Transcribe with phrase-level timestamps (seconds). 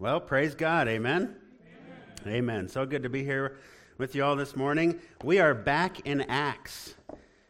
[0.00, 0.88] Well, praise God.
[0.88, 1.36] Amen?
[2.24, 2.34] Amen.
[2.34, 2.68] Amen.
[2.68, 3.58] So good to be here
[3.98, 4.98] with you all this morning.
[5.22, 6.94] We are back in Acts.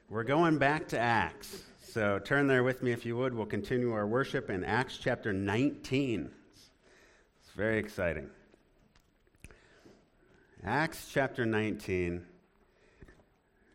[0.08, 1.62] We're going back to Acts.
[1.80, 3.34] So turn there with me if you would.
[3.34, 6.28] We'll continue our worship in Acts chapter 19.
[6.56, 8.28] It's very exciting.
[10.64, 12.26] Acts chapter 19.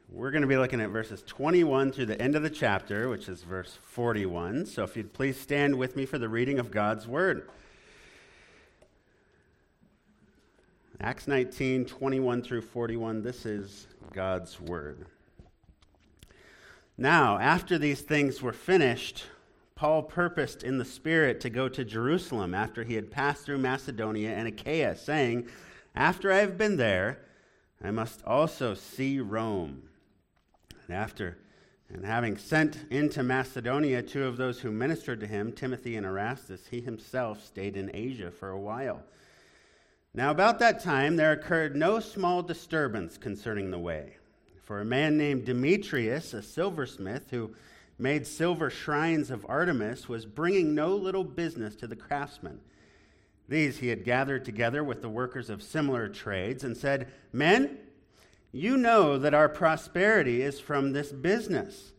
[0.10, 3.30] We're going to be looking at verses 21 through the end of the chapter, which
[3.30, 4.66] is verse 41.
[4.66, 7.48] So if you'd please stand with me for the reading of God's word.
[11.02, 13.22] Acts 19, 21 through 41.
[13.22, 15.06] This is God's word.
[16.98, 19.26] Now, after these things were finished,
[19.76, 24.30] Paul purposed in the Spirit to go to Jerusalem after he had passed through Macedonia
[24.30, 25.50] and Achaia, saying,
[25.96, 27.20] After I have been there,
[27.84, 29.84] I must also see Rome.
[30.88, 31.38] And after
[31.90, 36.68] and having sent into Macedonia two of those who ministered to him, Timothy and Erastus,
[36.72, 39.04] he himself stayed in Asia for a while.
[40.16, 44.16] Now, about that time, there occurred no small disturbance concerning the way.
[44.64, 47.54] For a man named Demetrius, a silversmith, who
[48.00, 52.62] made silver shrines of Artemis, was bringing no little business to the craftsmen.
[53.50, 57.78] These he had gathered together with the workers of similar trades and said, Men,
[58.54, 61.92] you know that our prosperity is from this business.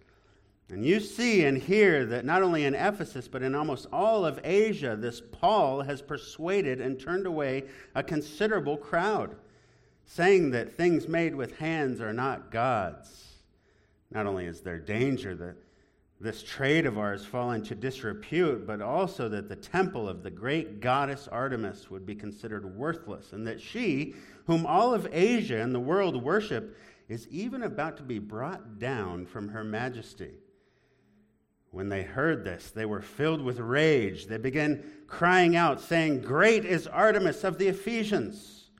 [0.68, 4.40] And you see and hear that not only in Ephesus, but in almost all of
[4.42, 7.64] Asia, this Paul has persuaded and turned away
[7.94, 9.36] a considerable crowd,
[10.04, 13.26] saying that things made with hands are not God's.
[14.10, 15.56] Not only is there danger that
[16.20, 20.80] this trade of ours fall into disrepute, but also that the temple of the great
[20.80, 24.14] goddess Artemis would be considered worthless, and that she,
[24.46, 26.76] whom all of Asia and the world worship,
[27.08, 30.32] is even about to be brought down from her majesty.
[31.76, 34.28] When they heard this, they were filled with rage.
[34.28, 38.70] They began crying out, saying, Great is Artemis of the Ephesians!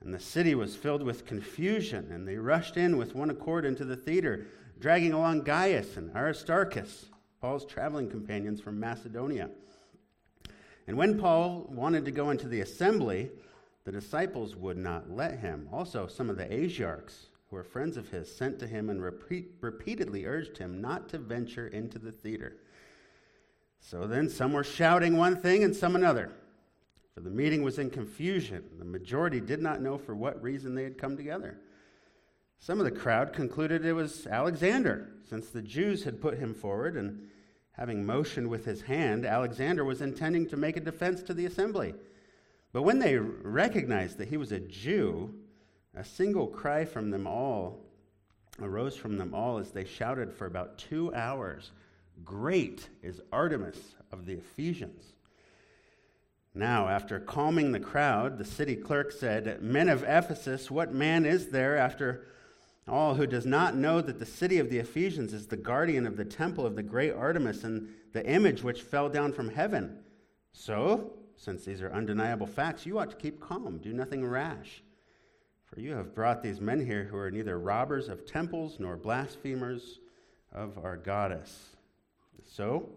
[0.00, 3.84] And the city was filled with confusion, and they rushed in with one accord into
[3.84, 4.48] the theater,
[4.80, 7.06] dragging along Gaius and Aristarchus,
[7.40, 9.48] Paul's traveling companions from Macedonia.
[10.88, 13.30] And when Paul wanted to go into the assembly,
[13.84, 15.68] the disciples would not let him.
[15.72, 19.52] Also, some of the Asiarchs who were friends of his, sent to him and repeat,
[19.60, 22.56] repeatedly urged him not to venture into the theater.
[23.78, 26.32] So then some were shouting one thing and some another.
[27.14, 28.64] For the meeting was in confusion.
[28.76, 31.56] The majority did not know for what reason they had come together.
[32.58, 36.96] Some of the crowd concluded it was Alexander, since the Jews had put him forward,
[36.96, 37.28] and
[37.72, 41.94] having motioned with his hand, Alexander was intending to make a defense to the assembly.
[42.72, 45.32] But when they recognized that he was a Jew,
[45.96, 47.80] a single cry from them all
[48.62, 51.72] arose from them all as they shouted for about two hours
[52.24, 55.14] Great is Artemis of the Ephesians.
[56.54, 61.48] Now, after calming the crowd, the city clerk said, Men of Ephesus, what man is
[61.48, 62.28] there after
[62.86, 66.16] all who does not know that the city of the Ephesians is the guardian of
[66.16, 69.98] the temple of the great Artemis and the image which fell down from heaven?
[70.52, 74.84] So, since these are undeniable facts, you ought to keep calm, do nothing rash.
[75.74, 79.98] For you have brought these men here who are neither robbers of temples nor blasphemers
[80.52, 81.70] of our goddess.
[82.46, 82.90] So,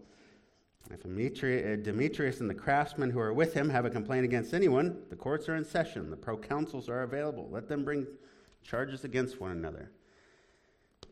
[0.91, 5.01] if uh, Demetrius and the craftsmen who are with him have a complaint against anyone,
[5.09, 7.49] the courts are in session, the proconsuls are available.
[7.51, 8.05] Let them bring
[8.61, 9.89] charges against one another.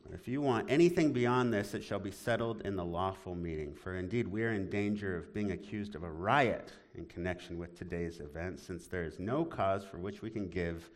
[0.06, 3.74] But if you want anything beyond this, it shall be settled in the lawful meeting.
[3.74, 7.76] For indeed, we are in danger of being accused of a riot in connection with
[7.76, 10.92] today's event, since there is no cause for which we can give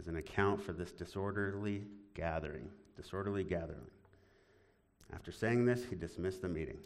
[0.00, 2.68] as an account for this disorderly gathering.
[2.96, 3.86] Disorderly gathering.
[5.12, 6.78] After saying this, he dismissed the meeting.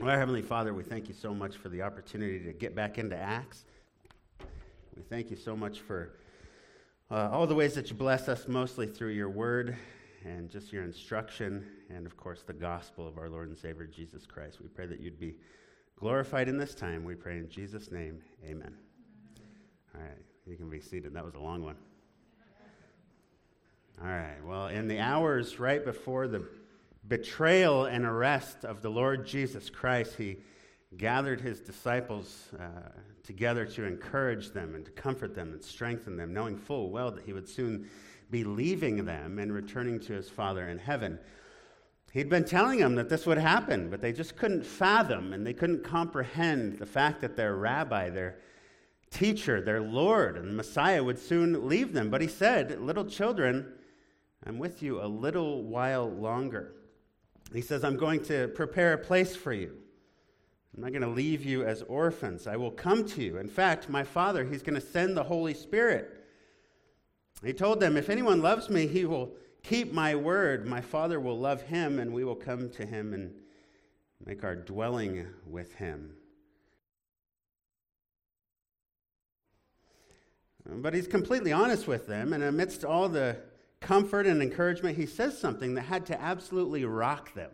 [0.00, 3.16] Well, Heavenly Father, we thank you so much for the opportunity to get back into
[3.16, 3.64] Acts.
[4.96, 6.12] We thank you so much for
[7.10, 9.76] uh, all the ways that you bless us, mostly through your word
[10.24, 14.26] and just your instruction, and of course, the gospel of our Lord and Savior Jesus
[14.26, 14.60] Christ.
[14.60, 15.36] We pray that you'd be
[15.96, 17.04] glorified in this time.
[17.04, 18.74] We pray in Jesus' name, amen.
[19.94, 21.14] All right, you can be seated.
[21.14, 21.76] That was a long one.
[24.02, 24.42] All right.
[24.42, 26.48] Well, in the hours right before the
[27.06, 30.38] betrayal and arrest of the Lord Jesus Christ, he
[30.96, 32.92] gathered his disciples uh,
[33.22, 37.24] together to encourage them and to comfort them and strengthen them, knowing full well that
[37.24, 37.90] he would soon
[38.30, 41.18] be leaving them and returning to his Father in heaven.
[42.12, 45.52] He'd been telling them that this would happen, but they just couldn't fathom and they
[45.52, 48.38] couldn't comprehend the fact that their rabbi, their
[49.10, 52.08] teacher, their Lord, and Messiah would soon leave them.
[52.08, 53.74] But he said, Little children,
[54.46, 56.72] I'm with you a little while longer.
[57.52, 59.76] He says, I'm going to prepare a place for you.
[60.74, 62.46] I'm not going to leave you as orphans.
[62.46, 63.38] I will come to you.
[63.38, 66.24] In fact, my Father, He's going to send the Holy Spirit.
[67.44, 69.32] He told them, If anyone loves me, he will
[69.62, 70.66] keep my word.
[70.66, 73.32] My Father will love him, and we will come to him and
[74.24, 76.12] make our dwelling with him.
[80.66, 83.38] But he's completely honest with them, and amidst all the
[83.80, 87.50] comfort and encouragement, he says something that had to absolutely rock them.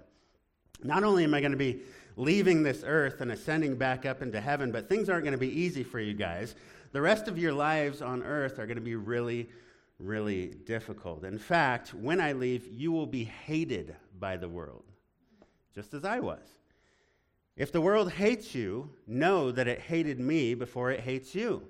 [0.83, 1.83] Not only am I going to be
[2.17, 5.61] leaving this earth and ascending back up into heaven, but things aren't going to be
[5.61, 6.55] easy for you guys.
[6.93, 9.49] The rest of your lives on earth are going to be really,
[9.99, 11.25] really difficult.
[11.25, 14.85] In fact, when I leave, you will be hated by the world,
[15.75, 16.41] just as I was.
[17.57, 21.63] If the world hates you, know that it hated me before it hates you.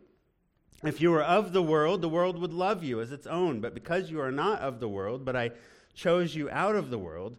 [0.84, 3.60] If you were of the world, the world would love you as its own.
[3.60, 5.52] But because you are not of the world, but I
[5.94, 7.38] chose you out of the world,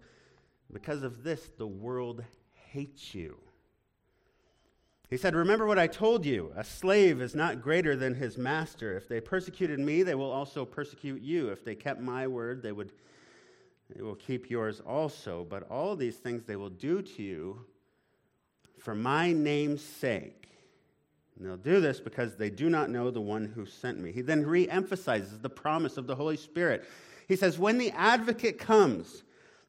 [0.72, 2.24] because of this, the world
[2.72, 3.38] hates you.
[5.10, 6.52] He said, Remember what I told you.
[6.56, 8.98] A slave is not greater than his master.
[8.98, 11.50] If they persecuted me, they will also persecute you.
[11.50, 12.92] If they kept my word, they, would,
[13.96, 15.46] they will keep yours also.
[15.50, 17.66] But all these things they will do to you
[18.80, 20.50] for my name's sake.
[21.38, 24.12] And they'll do this because they do not know the one who sent me.
[24.12, 26.84] He then re emphasizes the promise of the Holy Spirit.
[27.28, 29.24] He says, When the advocate comes,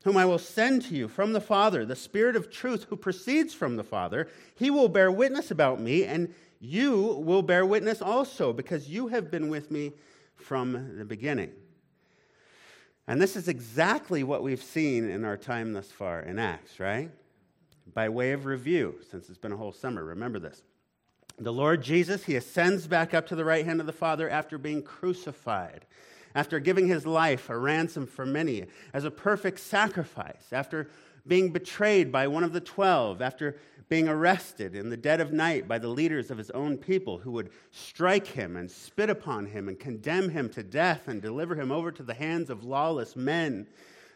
[0.05, 3.53] whom I will send to you from the Father, the Spirit of truth who proceeds
[3.53, 8.53] from the Father, he will bear witness about me, and you will bear witness also,
[8.53, 9.93] because you have been with me
[10.37, 11.53] from the beginning.
[13.06, 17.11] And this is exactly what we've seen in our time thus far in Acts, right?
[17.93, 20.62] By way of review, since it's been a whole summer, remember this.
[21.40, 24.58] The Lord Jesus, he ascends back up to the right hand of the Father after
[24.58, 25.87] being crucified
[26.35, 30.88] after giving his life a ransom for many, as a perfect sacrifice, after
[31.26, 33.56] being betrayed by one of the twelve, after
[33.88, 37.32] being arrested in the dead of night by the leaders of his own people who
[37.32, 41.73] would strike him and spit upon him and condemn him to death and deliver him
[41.73, 43.67] over to the hands of lawless men,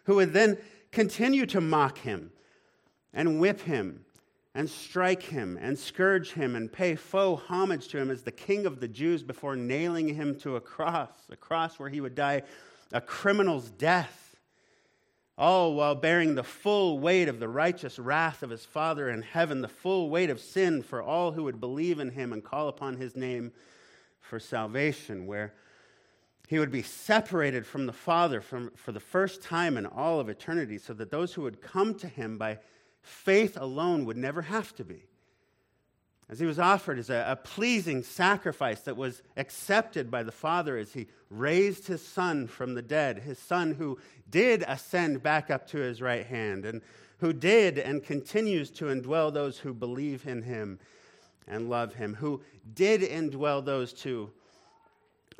[0.05, 0.57] who would then
[0.91, 2.31] continue to mock him
[3.15, 4.05] and whip him
[4.55, 8.67] and strike him and scourge him and pay faux homage to him as the king
[8.67, 12.43] of the Jews before nailing him to a cross, a cross where he would die
[12.93, 14.37] a criminal's death,
[15.39, 19.63] all while bearing the full weight of the righteous wrath of his Father in heaven,
[19.63, 22.99] the full weight of sin for all who would believe in him and call upon
[22.99, 23.51] his name
[24.21, 25.55] for salvation, where
[26.49, 30.29] he would be separated from the Father from, for the first time in all of
[30.29, 32.59] eternity, so that those who would come to him by
[33.03, 35.05] faith alone would never have to be.
[36.29, 40.79] As he was offered as a, a, pleasing sacrifice that was accepted by the Father
[40.79, 43.99] as he raised his Son from the dead, his Son who
[44.31, 46.81] did ascend back up to his right hand, and
[47.19, 50.79] who did and continues to indwell those who believe in him
[51.47, 52.41] and love him, who
[52.75, 54.31] did indwell those two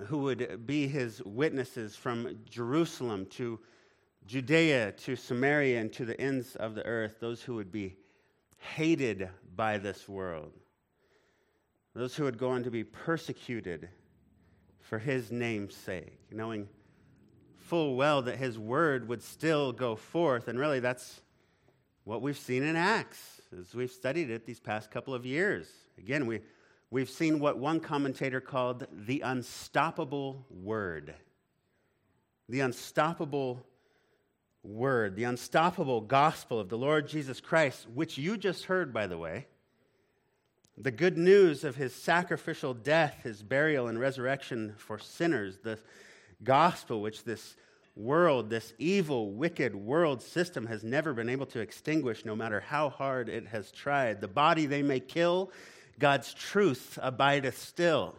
[0.07, 3.59] who would be his witnesses from Jerusalem to
[4.27, 7.97] Judea to Samaria and to the ends of the earth, those who would be
[8.59, 10.53] hated by this world,
[11.95, 13.89] those who would go on to be persecuted
[14.81, 16.69] for his name's sake, knowing
[17.57, 20.49] full well that his word would still go forth.
[20.49, 21.21] And really, that's
[22.05, 25.69] what we've seen in Acts as we've studied it these past couple of years.
[25.99, 26.41] Again, we,
[26.91, 31.15] we've seen what one commentator called the unstoppable word.
[32.49, 33.65] The unstoppable
[34.63, 39.19] word, the unstoppable gospel of the Lord Jesus Christ, which you just heard, by the
[39.19, 39.47] way,
[40.79, 45.79] the good news of his sacrificial death, his burial, and resurrection for sinners, the
[46.43, 47.57] gospel which this
[47.95, 52.89] world, this evil, wicked world system has never been able to extinguish, no matter how
[52.89, 54.21] hard it has tried.
[54.21, 55.51] The body they may kill,
[55.99, 58.15] God's truth abideth still.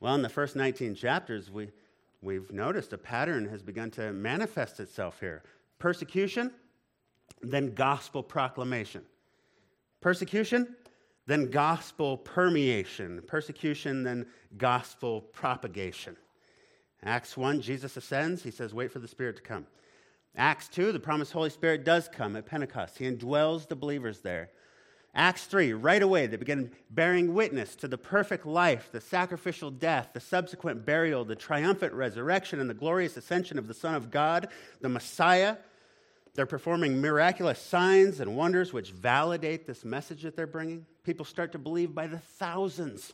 [0.00, 1.70] Well, in the first 19 chapters, we
[2.24, 5.42] we've noticed a pattern has begun to manifest itself here
[5.78, 6.50] persecution,
[7.42, 9.02] then gospel proclamation.
[10.00, 10.74] Persecution,
[11.26, 13.20] then gospel permeation.
[13.26, 14.26] Persecution, then
[14.56, 16.16] gospel propagation.
[17.02, 18.42] Acts 1, Jesus ascends.
[18.42, 19.66] He says, Wait for the Spirit to come.
[20.36, 22.98] Acts 2, the promised Holy Spirit does come at Pentecost.
[22.98, 24.50] He indwells the believers there.
[25.16, 30.08] Acts 3, right away, they begin bearing witness to the perfect life, the sacrificial death,
[30.12, 34.48] the subsequent burial, the triumphant resurrection, and the glorious ascension of the Son of God,
[34.80, 35.56] the Messiah.
[36.34, 40.84] They're performing miraculous signs and wonders which validate this message that they're bringing.
[41.04, 43.12] People start to believe by the thousands.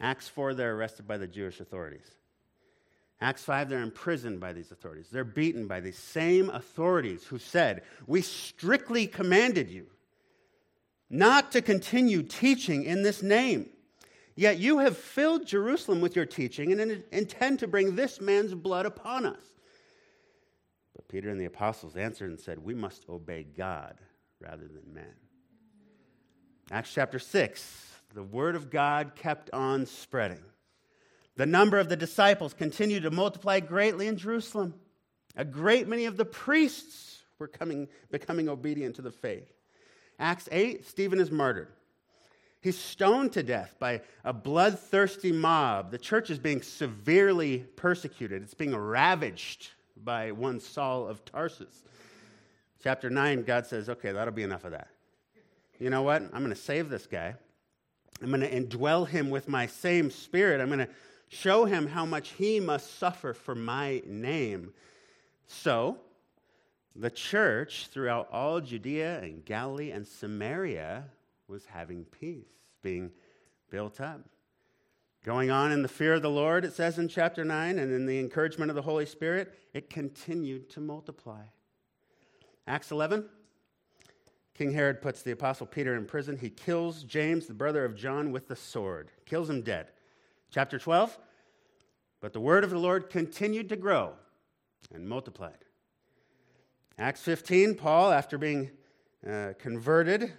[0.00, 2.10] Acts 4, they're arrested by the Jewish authorities.
[3.20, 5.06] Acts 5, they're imprisoned by these authorities.
[5.10, 9.86] They're beaten by these same authorities who said, We strictly commanded you
[11.10, 13.70] not to continue teaching in this name.
[14.34, 18.86] Yet you have filled Jerusalem with your teaching and intend to bring this man's blood
[18.86, 19.44] upon us.
[20.94, 23.98] But Peter and the apostles answered and said, We must obey God
[24.40, 25.14] rather than men.
[26.70, 30.42] Acts chapter 6, the word of God kept on spreading.
[31.36, 34.74] The number of the disciples continued to multiply greatly in Jerusalem.
[35.36, 39.57] A great many of the priests were coming, becoming obedient to the faith.
[40.18, 41.68] Acts 8, Stephen is martyred.
[42.60, 45.90] He's stoned to death by a bloodthirsty mob.
[45.90, 51.82] The church is being severely persecuted, it's being ravaged by one Saul of Tarsus.
[52.82, 54.88] Chapter 9, God says, okay, that'll be enough of that.
[55.80, 56.22] You know what?
[56.22, 57.34] I'm going to save this guy.
[58.22, 60.60] I'm going to indwell him with my same spirit.
[60.60, 60.88] I'm going to
[61.28, 64.72] show him how much he must suffer for my name.
[65.46, 65.98] So,
[66.98, 71.04] the church throughout all Judea and Galilee and Samaria
[71.46, 72.50] was having peace,
[72.82, 73.12] being
[73.70, 74.20] built up.
[75.24, 78.06] Going on in the fear of the Lord, it says in chapter 9, and in
[78.06, 81.42] the encouragement of the Holy Spirit, it continued to multiply.
[82.66, 83.24] Acts 11,
[84.54, 86.36] King Herod puts the apostle Peter in prison.
[86.36, 89.88] He kills James, the brother of John, with the sword, kills him dead.
[90.50, 91.16] Chapter 12,
[92.20, 94.14] but the word of the Lord continued to grow
[94.92, 95.64] and multiplied.
[97.00, 98.72] Acts 15, Paul, after being
[99.24, 100.32] uh, converted,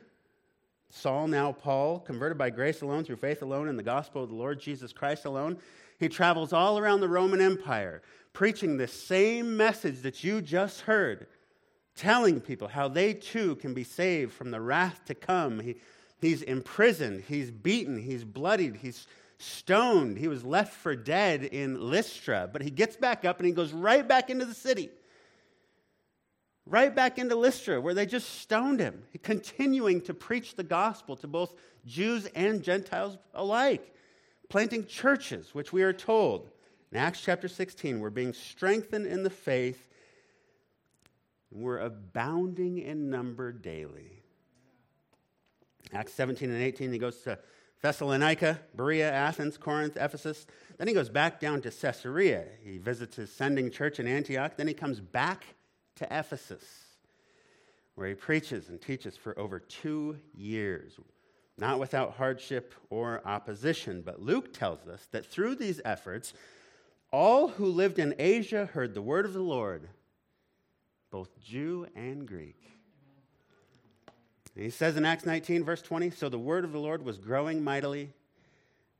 [0.89, 4.35] Saul, now Paul, converted by grace alone, through faith alone, in the gospel of the
[4.35, 5.57] Lord Jesus Christ alone,
[5.99, 8.01] he travels all around the Roman Empire,
[8.33, 11.27] preaching the same message that you just heard,
[11.95, 15.61] telling people how they too can be saved from the wrath to come.
[15.61, 15.75] He,
[16.19, 22.49] he's imprisoned, he's beaten, he's bloodied, he's stoned, he was left for dead in Lystra,
[22.51, 24.89] but he gets back up and he goes right back into the city
[26.69, 31.27] right back into Lystra, where they just stoned him, continuing to preach the gospel to
[31.27, 33.93] both Jews and Gentiles alike,
[34.49, 36.49] planting churches, which we are told
[36.91, 39.88] in Acts chapter 16, we're being strengthened in the faith,
[41.51, 44.23] and we're abounding in number daily.
[45.93, 47.38] Acts 17 and 18, he goes to
[47.81, 50.45] Thessalonica, Berea, Athens, Corinth, Ephesus.
[50.77, 52.45] Then he goes back down to Caesarea.
[52.63, 54.57] He visits his sending church in Antioch.
[54.57, 55.45] Then he comes back
[56.00, 56.63] to Ephesus,
[57.96, 60.94] where he preaches and teaches for over two years,
[61.58, 64.01] not without hardship or opposition.
[64.01, 66.34] But Luke tells us that through these efforts,
[67.12, 69.89] all who lived in Asia heard the word of the Lord,
[71.12, 72.62] both Jew and Greek.
[74.56, 77.18] And he says in Acts 19, verse 20, so the word of the Lord was
[77.18, 78.13] growing mightily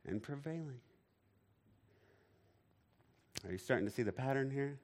[0.06, 0.80] and prevailing.
[3.46, 4.78] Are you starting to see the pattern here?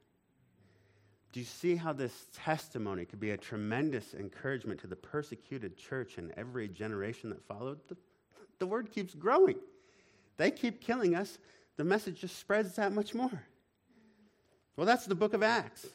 [1.37, 6.17] Do you see how this testimony could be a tremendous encouragement to the persecuted church
[6.17, 7.77] in every generation that followed?
[7.89, 7.97] The,
[8.57, 9.57] the word keeps growing.
[10.37, 11.37] They keep killing us.
[11.75, 13.43] The message just spreads that much more.
[14.75, 15.85] Well, that's the book of Acts.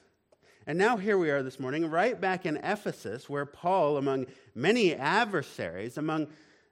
[0.68, 4.94] And now here we are this morning, right back in Ephesus, where Paul, among many
[4.94, 6.28] adversaries, among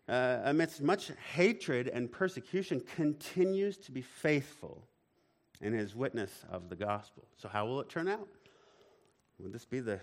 [0.08, 4.84] uh, amidst much hatred and persecution, continues to be faithful
[5.60, 7.24] in his witness of the gospel.
[7.36, 8.28] So, how will it turn out?
[9.42, 10.00] Would this be the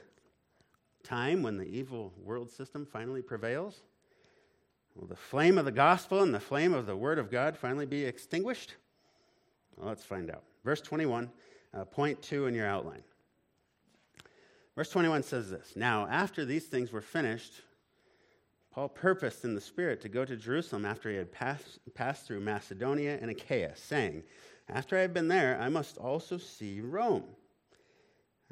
[1.03, 3.81] time when the evil world system finally prevails?
[4.95, 7.85] Will the flame of the gospel and the flame of the word of God finally
[7.85, 8.75] be extinguished?
[9.75, 10.43] Well, let's find out.
[10.65, 11.29] Verse 21,
[11.73, 13.03] uh, point two in your outline.
[14.75, 17.61] Verse 21 says this Now, after these things were finished,
[18.71, 22.41] Paul purposed in the Spirit to go to Jerusalem after he had passed, passed through
[22.41, 24.23] Macedonia and Achaia, saying,
[24.67, 27.23] After I have been there, I must also see Rome.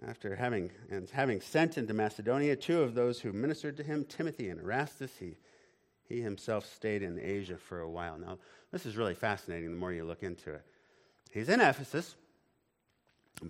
[0.06, 4.50] After having, and having sent into Macedonia two of those who ministered to him, Timothy
[4.50, 5.38] and Erastus, he,
[6.04, 8.18] he himself stayed in Asia for a while.
[8.18, 8.38] Now,
[8.72, 10.66] this is really fascinating the more you look into it.
[11.32, 12.16] He's in Ephesus.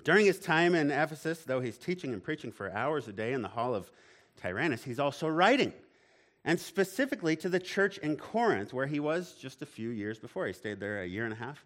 [0.04, 3.42] During his time in Ephesus, though he's teaching and preaching for hours a day in
[3.42, 3.92] the hall of
[4.38, 5.74] Tyrannus, he's also writing,
[6.44, 10.48] and specifically to the church in Corinth, where he was just a few years before.
[10.48, 11.66] He stayed there a year and a half.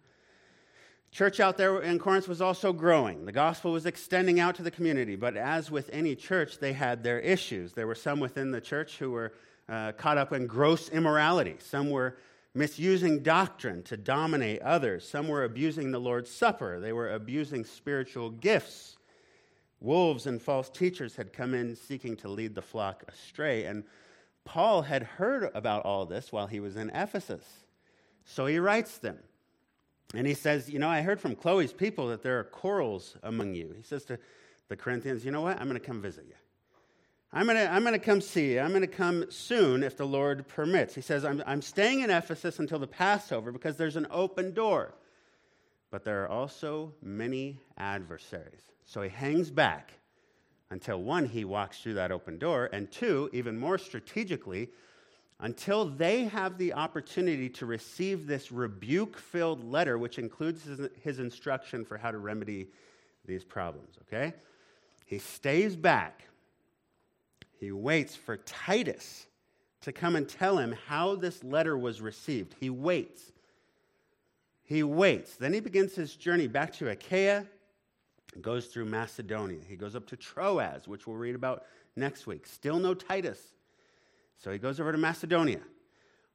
[1.12, 3.26] Church out there in Corinth was also growing.
[3.26, 7.02] The gospel was extending out to the community, but as with any church, they had
[7.02, 7.72] their issues.
[7.72, 9.32] There were some within the church who were
[9.68, 11.56] uh, caught up in gross immorality.
[11.58, 12.16] Some were
[12.54, 15.08] misusing doctrine to dominate others.
[15.08, 16.78] Some were abusing the Lord's Supper.
[16.78, 18.96] They were abusing spiritual gifts.
[19.80, 23.64] Wolves and false teachers had come in seeking to lead the flock astray.
[23.64, 23.82] And
[24.44, 27.44] Paul had heard about all this while he was in Ephesus.
[28.24, 29.18] So he writes them.
[30.14, 33.54] And he says, You know, I heard from Chloe's people that there are quarrels among
[33.54, 33.74] you.
[33.76, 34.18] He says to
[34.68, 35.60] the Corinthians, You know what?
[35.60, 36.34] I'm going to come visit you.
[37.32, 38.60] I'm going to I'm to come see you.
[38.60, 40.94] I'm going to come soon if the Lord permits.
[40.94, 44.94] He says, I'm, I'm staying in Ephesus until the Passover because there's an open door.
[45.90, 48.62] But there are also many adversaries.
[48.84, 49.92] So he hangs back
[50.70, 54.70] until one, he walks through that open door, and two, even more strategically,
[55.40, 61.18] until they have the opportunity to receive this rebuke filled letter, which includes his, his,
[61.18, 62.68] instruction for how to remedy
[63.24, 64.34] these problems, okay?
[65.06, 66.24] He stays back.
[67.58, 69.26] He waits for Titus
[69.82, 72.54] to come and tell him how this letter was received.
[72.60, 73.32] He waits.
[74.62, 75.36] He waits.
[75.36, 77.46] Then he begins his journey back to Achaia,
[78.40, 79.60] goes through Macedonia.
[79.66, 81.64] He goes up to Troas, which we'll read about
[81.96, 82.46] next week.
[82.46, 83.40] Still no Titus.
[84.42, 85.60] So he goes over to Macedonia.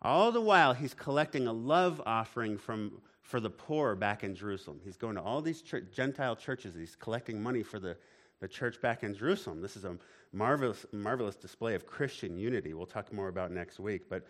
[0.01, 4.79] All the while, he's collecting a love offering from, for the poor back in Jerusalem.
[4.83, 6.75] He's going to all these ch- Gentile churches.
[6.75, 7.97] He's collecting money for the,
[8.39, 9.61] the church back in Jerusalem.
[9.61, 9.97] This is a
[10.31, 12.75] marvelous, marvelous display of Christian unity.
[12.75, 14.03] We'll talk more about next week.
[14.07, 14.27] But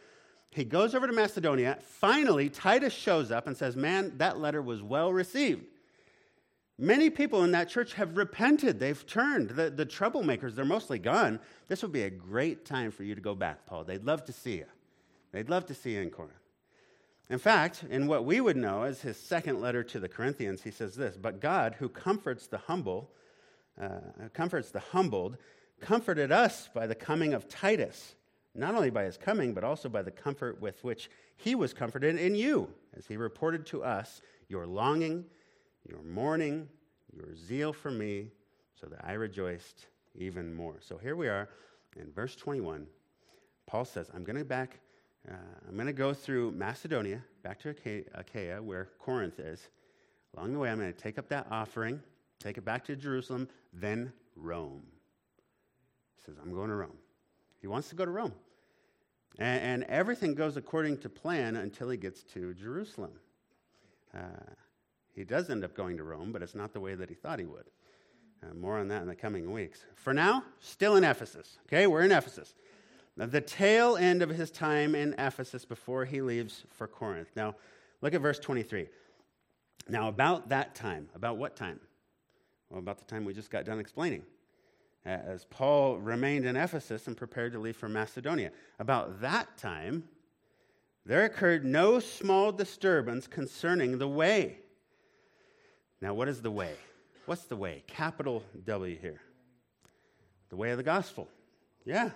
[0.52, 1.78] he goes over to Macedonia.
[1.82, 5.66] Finally, Titus shows up and says, Man, that letter was well received.
[6.78, 8.80] Many people in that church have repented.
[8.80, 9.52] They've turned.
[9.52, 11.40] The, the troublemakers, they're mostly gone.
[11.68, 13.86] This would be a great time for you to go back, Paul.
[13.86, 14.66] They'd love to see you.
[15.32, 16.34] They'd love to see you in Corinth.
[17.30, 20.72] In fact, in what we would know as his second letter to the Corinthians, he
[20.72, 23.10] says this But God, who comforts the humble,
[23.82, 24.00] uh,
[24.34, 25.38] comforts the humbled,
[25.80, 28.16] comforted us by the coming of Titus,
[28.54, 32.18] not only by his coming, but also by the comfort with which he was comforted
[32.18, 35.26] in you, as he reported to us your longing
[35.88, 36.68] your mourning,
[37.16, 38.28] your zeal for me,
[38.80, 40.78] so that I rejoiced even more.
[40.82, 41.50] So here we are
[41.96, 42.88] in verse 21.
[43.68, 44.80] Paul says, I'm going to back,
[45.30, 45.34] uh,
[45.68, 47.76] I'm going to go through Macedonia, back to
[48.14, 49.70] Achaia, where Corinth is.
[50.36, 52.02] Along the way, I'm going to take up that offering,
[52.40, 54.84] take it back to Jerusalem, then Rome.
[56.18, 56.98] He says, I'm going to Rome.
[57.62, 58.34] He wants to go to Rome.
[59.40, 63.12] And, and everything goes according to plan until he gets to Jerusalem.
[64.14, 64.20] Uh,
[65.16, 67.40] he does end up going to Rome, but it's not the way that he thought
[67.40, 67.70] he would.
[68.44, 69.86] Uh, more on that in the coming weeks.
[69.96, 71.58] For now, still in Ephesus.
[71.68, 72.54] Okay, we're in Ephesus.
[73.16, 77.30] Now, the tail end of his time in Ephesus before he leaves for Corinth.
[77.36, 77.56] Now,
[78.02, 78.90] look at verse 23.
[79.88, 81.80] Now, about that time, about what time?
[82.70, 84.24] Well, about the time we just got done explaining.
[85.06, 88.52] As Paul remained in Ephesus and prepared to leave for Macedonia.
[88.80, 90.04] About that time,
[91.06, 94.58] there occurred no small disturbance concerning the way
[96.06, 96.76] now, what is the way?
[97.26, 97.84] What's the way?
[97.88, 99.22] Capital W here.
[100.50, 101.28] The way of the gospel.
[101.84, 102.12] Yeah.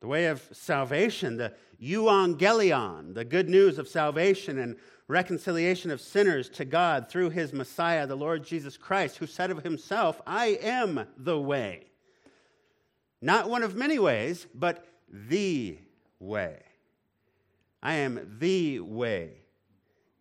[0.00, 4.76] The way of salvation, the euangelion, the good news of salvation and
[5.08, 9.62] reconciliation of sinners to God through his Messiah, the Lord Jesus Christ, who said of
[9.62, 11.86] himself, I am the way.
[13.22, 15.78] Not one of many ways, but the
[16.18, 16.60] way.
[17.82, 19.39] I am the way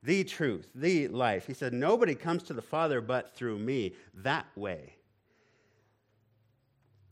[0.03, 1.45] the truth, the life.
[1.45, 4.95] He said, Nobody comes to the Father but through me, that way.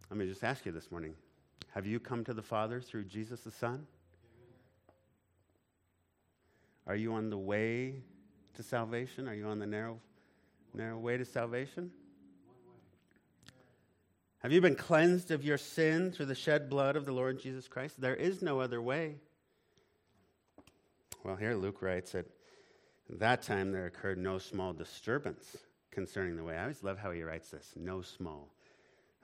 [0.10, 1.14] Let me just ask you this morning
[1.72, 3.86] have you come to the Father through Jesus the Son?
[6.88, 7.96] Are you on the way
[8.56, 9.28] to salvation?
[9.28, 10.00] Are you on the narrow,
[10.74, 11.92] narrow way to salvation?
[14.40, 17.68] Have you been cleansed of your sin through the shed blood of the Lord Jesus
[17.68, 18.00] Christ?
[18.00, 19.16] There is no other way.
[21.24, 22.16] Well, here Luke writes
[23.10, 25.58] that time there occurred no small disturbance
[25.92, 26.58] concerning the way.
[26.58, 28.50] I always love how he writes this no small.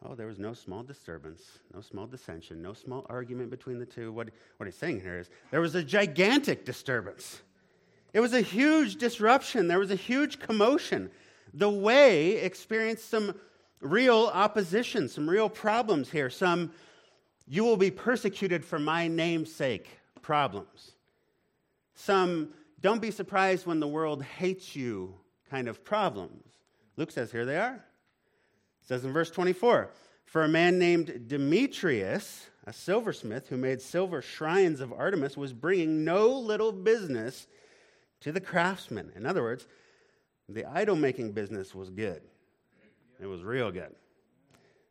[0.06, 1.42] Oh, there was no small disturbance,
[1.74, 4.12] no small dissension, no small argument between the two.
[4.12, 7.42] What, what he's saying here is there was a gigantic disturbance.
[8.12, 9.68] It was a huge disruption.
[9.68, 11.10] There was a huge commotion.
[11.54, 13.36] The way experienced some
[13.80, 16.72] real opposition, some real problems here, some
[17.48, 20.92] you will be persecuted for my name's sake problems,
[21.94, 22.50] some
[22.84, 25.16] don't be surprised when the world hates you
[25.50, 26.44] kind of problems.
[26.98, 27.76] Luke says, here they are.
[27.76, 29.90] It says in verse 24
[30.26, 36.04] For a man named Demetrius, a silversmith who made silver shrines of Artemis, was bringing
[36.04, 37.48] no little business
[38.20, 39.12] to the craftsmen.
[39.16, 39.66] In other words,
[40.50, 42.22] the idol making business was good,
[43.22, 43.96] it was real good.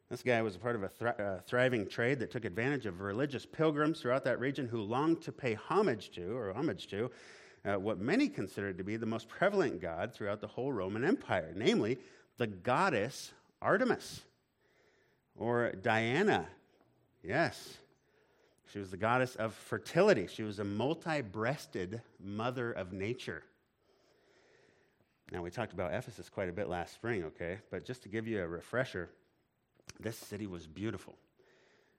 [0.08, 3.46] This guy was a part of a uh, thriving trade that took advantage of religious
[3.46, 7.10] pilgrims throughout that region who longed to pay homage to, or homage to,
[7.64, 11.52] uh, what many considered to be the most prevalent god throughout the whole Roman Empire,
[11.54, 11.98] namely
[12.38, 14.22] the goddess Artemis
[15.36, 16.46] or Diana.
[17.22, 17.78] Yes,
[18.72, 20.26] she was the goddess of fertility.
[20.26, 23.42] She was a multi breasted mother of nature.
[25.30, 27.58] Now, we talked about Ephesus quite a bit last spring, okay?
[27.70, 29.08] But just to give you a refresher,
[29.98, 31.14] this city was beautiful.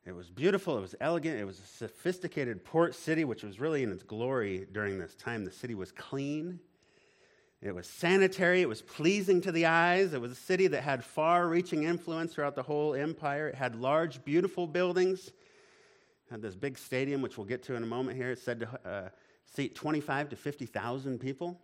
[0.05, 3.83] It was beautiful, it was elegant, it was a sophisticated port city, which was really
[3.83, 5.45] in its glory during this time.
[5.45, 6.59] The city was clean,
[7.61, 10.13] it was sanitary, it was pleasing to the eyes.
[10.13, 13.47] It was a city that had far reaching influence throughout the whole empire.
[13.47, 17.83] It had large, beautiful buildings, it had this big stadium, which we'll get to in
[17.83, 18.31] a moment here.
[18.31, 19.09] It said to uh,
[19.45, 21.57] seat 25 to 50,000 people.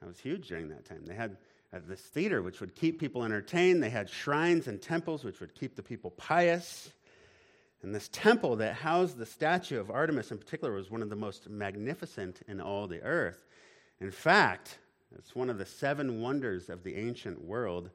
[0.00, 1.06] That was huge during that time.
[1.06, 1.38] They had
[1.72, 3.82] uh, this theater, which would keep people entertained.
[3.82, 6.92] They had shrines and temples, which would keep the people pious.
[7.84, 11.16] And this temple that housed the statue of Artemis in particular was one of the
[11.16, 13.44] most magnificent in all the earth.
[14.00, 14.78] In fact,
[15.14, 17.90] it's one of the seven wonders of the ancient world.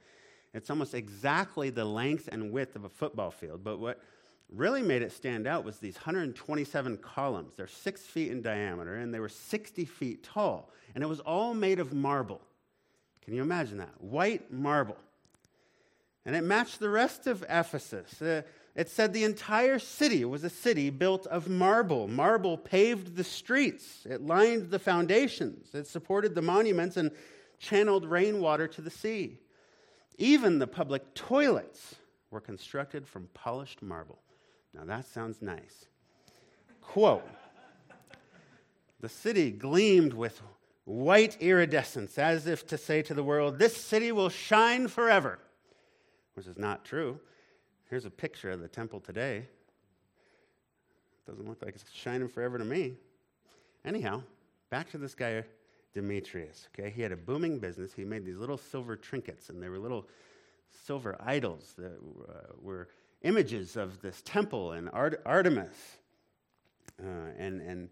[0.54, 3.64] It's almost exactly the length and width of a football field.
[3.64, 4.00] But what
[4.54, 7.56] really made it stand out was these 127 columns.
[7.56, 10.72] They're six feet in diameter and they were 60 feet tall.
[10.94, 12.42] And it was all made of marble.
[13.26, 14.00] Can you imagine that?
[14.00, 14.98] White marble.
[16.28, 18.22] And it matched the rest of Ephesus.
[18.22, 18.44] Uh,
[18.76, 22.08] it said the entire city was a city built of marble.
[22.08, 27.12] Marble paved the streets, it lined the foundations, it supported the monuments, and
[27.60, 29.40] channeled rainwater to the sea.
[30.18, 31.96] Even the public toilets
[32.32, 34.20] were constructed from polished marble.
[34.74, 35.88] Now that sounds nice.
[36.82, 37.28] Quote
[39.00, 40.42] The city gleamed with
[40.86, 45.40] white iridescence, as if to say to the world, This city will shine forever,
[46.34, 47.20] which is not true.
[47.90, 49.48] Here's a picture of the temple today.
[51.26, 52.94] Doesn't look like it's shining forever to me.
[53.84, 54.22] Anyhow,
[54.70, 55.44] back to this guy,
[55.94, 56.68] Demetrius.
[56.74, 57.92] Okay, he had a booming business.
[57.94, 60.08] He made these little silver trinkets, and they were little
[60.86, 61.98] silver idols that
[62.30, 62.90] uh, were
[63.24, 65.98] images of this temple and Art- Artemis.
[67.02, 67.90] Uh, and, and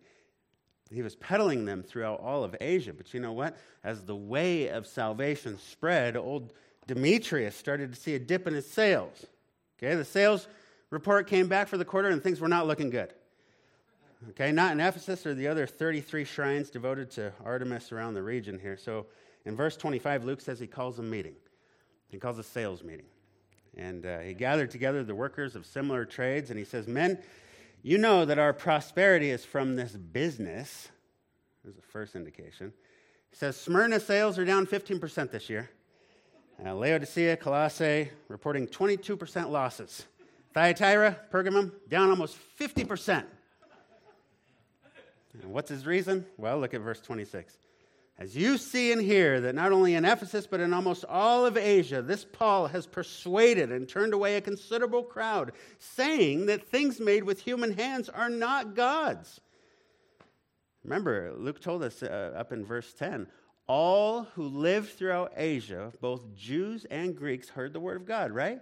[0.92, 2.94] he was peddling them throughout all of Asia.
[2.94, 3.58] But you know what?
[3.84, 6.54] As the way of salvation spread, old
[6.86, 9.26] Demetrius started to see a dip in his sales.
[9.78, 10.48] Okay, the sales
[10.90, 13.14] report came back for the quarter and things were not looking good.
[14.30, 18.58] Okay, not in Ephesus or the other 33 shrines devoted to Artemis around the region
[18.58, 18.76] here.
[18.76, 19.06] So
[19.46, 21.36] in verse 25, Luke says he calls a meeting.
[22.10, 23.06] He calls a sales meeting.
[23.78, 27.20] And uh, he gathered together the workers of similar trades and he says, Men,
[27.84, 30.90] you know that our prosperity is from this business.
[31.64, 32.74] There's the first indication.
[33.30, 35.70] He says, Smyrna sales are down 15% this year.
[36.66, 40.06] Uh, Laodicea, Colossae, reporting 22% losses.
[40.56, 43.24] Thyatira, Pergamum, down almost 50%.
[45.34, 46.26] And what's his reason?
[46.38, 47.58] Well, look at verse 26.
[48.18, 51.56] As you see and hear that not only in Ephesus, but in almost all of
[51.56, 57.24] Asia, this Paul has persuaded and turned away a considerable crowd, saying that things made
[57.24, 59.40] with human hands are not God's.
[60.84, 63.28] Remember, Luke told us uh, up in verse 10
[63.68, 68.62] all who lived throughout Asia, both Jews and Greeks, heard the word of God, right?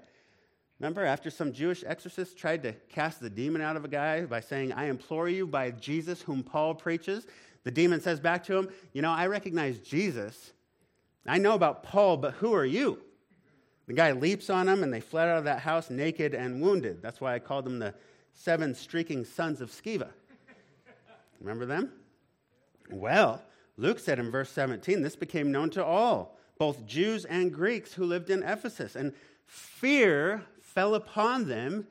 [0.80, 4.42] Remember, after some Jewish exorcist tried to cast the demon out of a guy by
[4.42, 7.26] saying, I implore you by Jesus whom Paul preaches,
[7.64, 10.54] the demon says back to him, You know, I recognize Jesus.
[11.26, 13.00] I know about Paul, but who are you?
[13.88, 17.02] The guy leaps on him, and they fled out of that house naked and wounded.
[17.02, 17.94] That's why I called them the
[18.34, 20.10] seven streaking sons of Sceva.
[21.40, 21.92] Remember them?
[22.92, 23.42] Well,
[23.78, 28.06] Luke said in verse 17, this became known to all, both Jews and Greeks who
[28.06, 29.14] lived in Ephesus, and
[29.46, 31.88] fear fell upon them,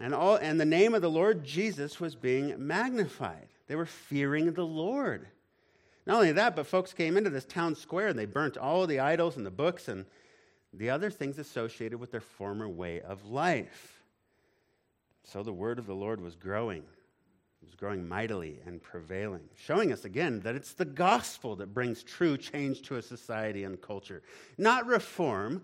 [0.00, 3.48] and, all, and the name of the Lord Jesus was being magnified.
[3.66, 5.26] They were fearing the Lord.
[6.06, 9.00] Not only that, but folks came into this town square and they burnt all the
[9.00, 10.04] idols and the books and
[10.72, 14.02] the other things associated with their former way of life.
[15.24, 16.84] So the word of the Lord was growing
[17.62, 22.02] it was growing mightily and prevailing, showing us again that it's the gospel that brings
[22.02, 24.22] true change to a society and culture.
[24.58, 25.62] Not reform,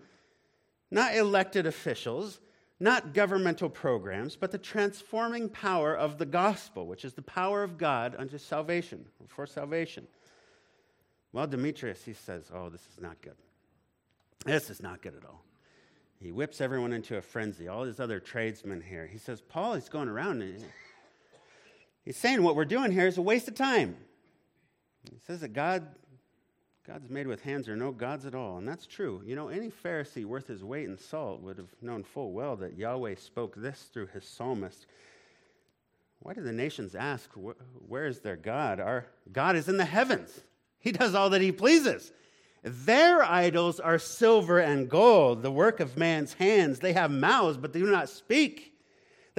[0.89, 2.39] not elected officials,
[2.79, 7.77] not governmental programs, but the transforming power of the gospel, which is the power of
[7.77, 10.07] God unto salvation, for salvation.
[11.33, 13.35] Well, Demetrius, he says, Oh, this is not good.
[14.45, 15.43] This is not good at all.
[16.21, 19.05] He whips everyone into a frenzy, all his other tradesmen here.
[19.05, 20.63] He says, Paul is going around and
[22.09, 23.95] He's saying what we're doing here is a waste of time.
[25.11, 25.85] He says that God,
[26.87, 28.57] God's made with hands are no gods at all.
[28.57, 29.21] And that's true.
[29.23, 32.75] You know, any Pharisee worth his weight in salt would have known full well that
[32.75, 34.87] Yahweh spoke this through his psalmist.
[36.17, 37.29] Why do the nations ask,
[37.87, 38.79] Where is their God?
[38.79, 40.31] Our God is in the heavens.
[40.79, 42.11] He does all that he pleases.
[42.63, 46.79] Their idols are silver and gold, the work of man's hands.
[46.79, 48.68] They have mouths, but they do not speak.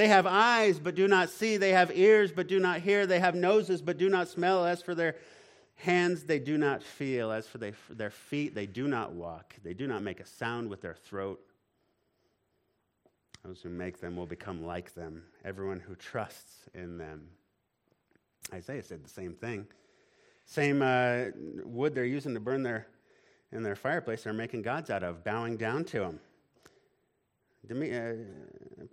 [0.01, 1.59] They have eyes, but do not see.
[1.59, 3.05] They have ears, but do not hear.
[3.05, 4.65] They have noses, but do not smell.
[4.65, 5.17] As for their
[5.75, 7.31] hands, they do not feel.
[7.31, 9.57] As for they, their feet, they do not walk.
[9.63, 11.39] They do not make a sound with their throat.
[13.45, 17.29] Those who make them will become like them, everyone who trusts in them.
[18.55, 19.67] Isaiah said the same thing.
[20.47, 21.25] Same uh,
[21.63, 22.87] wood they're using to burn their
[23.53, 26.21] in their fireplace, they're making gods out of, bowing down to them.
[27.69, 28.15] Demi- uh,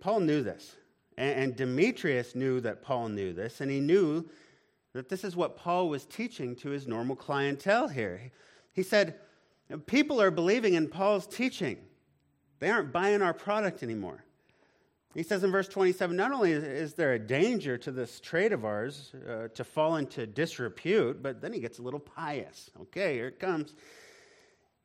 [0.00, 0.76] Paul knew this.
[1.18, 4.24] And, Demetrius knew that Paul knew this, and he knew
[4.92, 8.30] that this is what Paul was teaching to his normal clientele here.
[8.72, 9.16] He said,
[9.86, 11.78] People are believing in Paul's teaching,
[12.60, 14.24] they aren't buying our product anymore.
[15.14, 18.64] He says in verse 27 not only is there a danger to this trade of
[18.64, 22.70] ours uh, to fall into disrepute, but then he gets a little pious.
[22.82, 23.74] Okay, here it comes.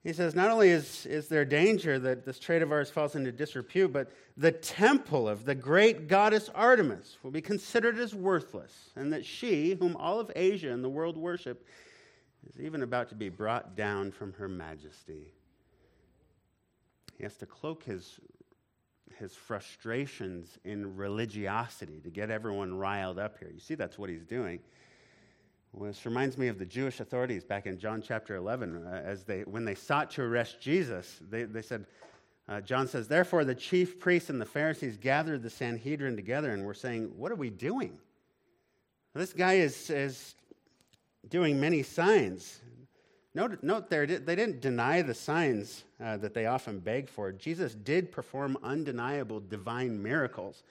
[0.03, 3.31] He says, not only is, is there danger that this trade of ours falls into
[3.31, 9.13] disrepute, but the temple of the great goddess Artemis will be considered as worthless, and
[9.13, 11.65] that she, whom all of Asia and the world worship,
[12.45, 15.31] is even about to be brought down from her majesty.
[17.17, 18.19] He has to cloak his
[19.19, 23.51] his frustrations in religiosity to get everyone riled up here.
[23.53, 24.59] You see, that's what he's doing.
[25.81, 29.41] This reminds me of the Jewish authorities back in John chapter 11, uh, as they,
[29.41, 31.85] when they sought to arrest Jesus, they, they said,
[32.47, 36.63] uh, John says, Therefore, the chief priests and the Pharisees gathered the Sanhedrin together and
[36.63, 37.97] were saying, What are we doing?
[39.15, 40.35] This guy is, is
[41.29, 42.59] doing many signs.
[43.33, 47.31] Note, note there, they didn't deny the signs uh, that they often beg for.
[47.31, 50.63] Jesus did perform undeniable divine miracles.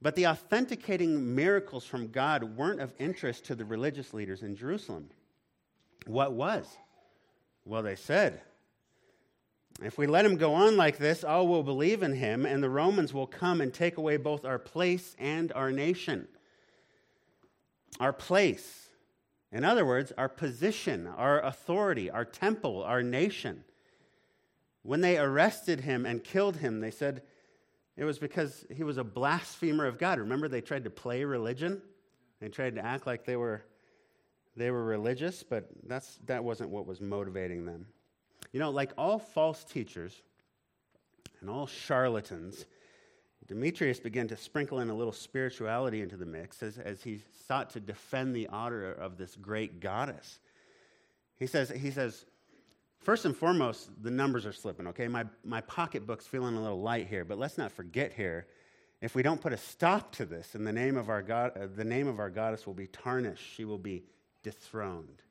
[0.00, 5.10] But the authenticating miracles from God weren't of interest to the religious leaders in Jerusalem.
[6.06, 6.66] What was?
[7.64, 8.40] Well, they said,
[9.82, 12.70] if we let him go on like this, all will believe in him, and the
[12.70, 16.28] Romans will come and take away both our place and our nation.
[18.00, 18.88] Our place
[19.50, 23.64] in other words, our position, our authority, our temple, our nation.
[24.82, 27.22] When they arrested him and killed him, they said
[27.98, 30.20] it was because he was a blasphemer of God.
[30.20, 31.82] Remember, they tried to play religion?
[32.40, 33.64] They tried to act like they were,
[34.56, 37.86] they were religious, but that's, that wasn't what was motivating them.
[38.52, 40.22] You know, like all false teachers
[41.40, 42.66] and all charlatans,
[43.48, 47.70] Demetrius began to sprinkle in a little spirituality into the mix as, as he sought
[47.70, 50.38] to defend the honor of this great goddess.
[51.36, 52.26] He says, he says,
[53.00, 55.08] first and foremost, the numbers are slipping, okay?
[55.08, 58.46] My, my pocketbook's feeling a little light here, but let's not forget here,
[59.00, 61.68] if we don't put a stop to this, in the name of our God, uh,
[61.74, 64.04] the name of our goddess will be tarnished, she will be
[64.42, 65.22] dethroned.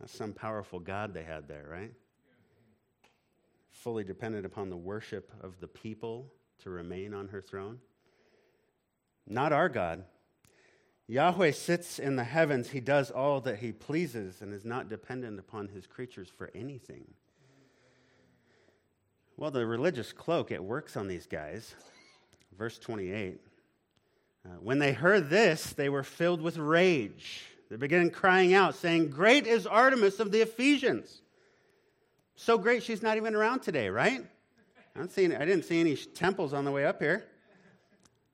[0.00, 1.92] That's some powerful God they had there, right?
[3.82, 7.78] fully dependent upon the worship of the people to remain on her throne?
[9.26, 10.04] Not our God.
[11.12, 12.70] Yahweh sits in the heavens.
[12.70, 17.04] He does all that he pleases and is not dependent upon his creatures for anything.
[19.36, 21.74] Well, the religious cloak, it works on these guys.
[22.56, 23.38] Verse 28.
[24.46, 27.42] Uh, when they heard this, they were filled with rage.
[27.68, 31.20] They began crying out, saying, Great is Artemis of the Ephesians.
[32.36, 34.24] So great she's not even around today, right?
[34.96, 37.26] I'm seeing, I didn't see any temples on the way up here.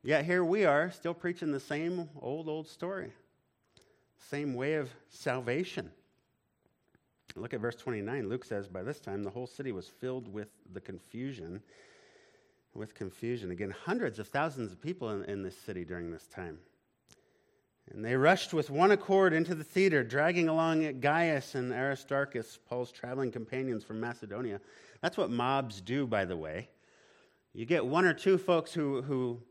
[0.09, 3.13] Yet here we are, still preaching the same old, old story,
[4.31, 5.91] same way of salvation.
[7.37, 8.27] Look at verse 29.
[8.27, 11.61] Luke says, By this time, the whole city was filled with the confusion.
[12.73, 13.51] With confusion.
[13.51, 16.57] Again, hundreds of thousands of people in, in this city during this time.
[17.91, 22.93] And they rushed with one accord into the theater, dragging along Gaius and Aristarchus, Paul's
[22.93, 24.59] traveling companions from Macedonia.
[25.03, 26.71] That's what mobs do, by the way.
[27.53, 29.43] You get one or two folks who, who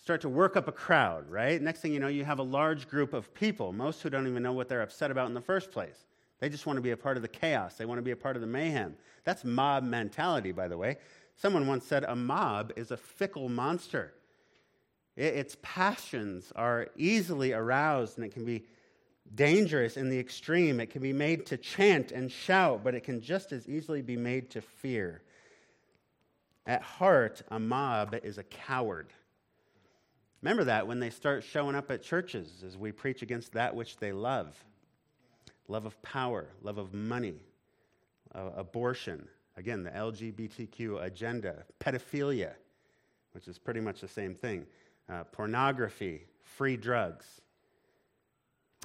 [0.00, 1.60] start to work up a crowd, right?
[1.60, 4.42] Next thing you know, you have a large group of people, most who don't even
[4.42, 6.06] know what they're upset about in the first place.
[6.38, 8.16] They just want to be a part of the chaos, they want to be a
[8.16, 8.96] part of the mayhem.
[9.24, 10.96] That's mob mentality, by the way.
[11.36, 14.14] Someone once said a mob is a fickle monster.
[15.16, 18.64] Its passions are easily aroused and it can be
[19.34, 20.80] dangerous in the extreme.
[20.80, 24.16] It can be made to chant and shout, but it can just as easily be
[24.16, 25.22] made to fear.
[26.66, 29.12] At heart, a mob is a coward.
[30.42, 33.96] Remember that when they start showing up at churches as we preach against that which
[33.96, 34.64] they love
[35.68, 37.36] love of power, love of money,
[38.34, 42.54] uh, abortion, again, the LGBTQ agenda, pedophilia,
[43.34, 44.66] which is pretty much the same thing
[45.08, 47.40] uh, pornography, free drugs.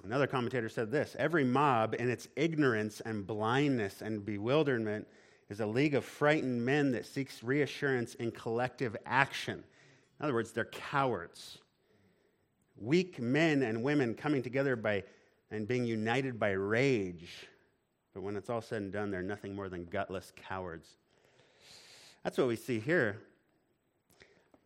[0.03, 5.07] Another commentator said this every mob, in its ignorance and blindness and bewilderment,
[5.49, 9.63] is a league of frightened men that seeks reassurance in collective action.
[10.19, 11.59] In other words, they're cowards.
[12.77, 15.03] Weak men and women coming together by,
[15.51, 17.47] and being united by rage.
[18.13, 20.87] But when it's all said and done, they're nothing more than gutless cowards.
[22.23, 23.17] That's what we see here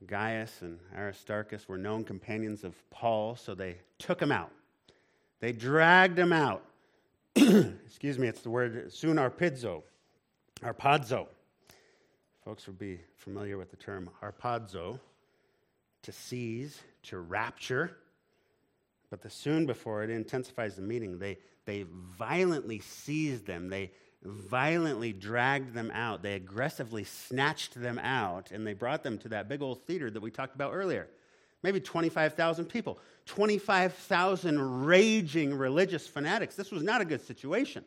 [0.06, 4.52] Gaius and Aristarchus were known companions of Paul, so they took him out.
[5.42, 6.64] They dragged him out.
[7.36, 9.84] Excuse me, it's the word sunarpidzo,
[10.62, 11.28] arpadzo.
[12.46, 15.00] Folks would be familiar with the term arpadzo,
[16.04, 17.98] to seize, to rapture.
[19.10, 21.20] But the soon before it intensifies the meaning.
[21.20, 21.86] They, they
[22.18, 23.70] violently seized them.
[23.70, 23.92] They
[24.24, 26.22] violently dragged them out.
[26.22, 30.22] They aggressively snatched them out, and they brought them to that big old theater that
[30.22, 31.08] we talked about earlier.
[31.64, 36.56] Maybe 25,000 people, 25,000 raging religious fanatics.
[36.56, 37.84] This was not a good situation.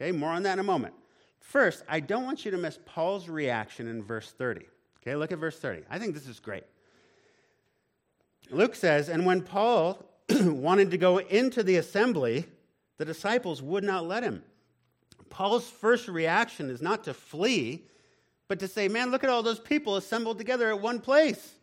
[0.00, 0.94] Okay, more on that in a moment.
[1.40, 4.66] First, I don't want you to miss Paul's reaction in verse 30.
[5.02, 5.82] Okay, look at verse 30.
[5.90, 6.64] I think this is great.
[8.50, 12.46] Luke says, And when Paul wanted to go into the assembly,
[12.96, 14.42] the disciples would not let him.
[15.30, 17.84] Paul's first reaction is not to flee,
[18.48, 21.54] but to say, Man, look at all those people assembled together at one place.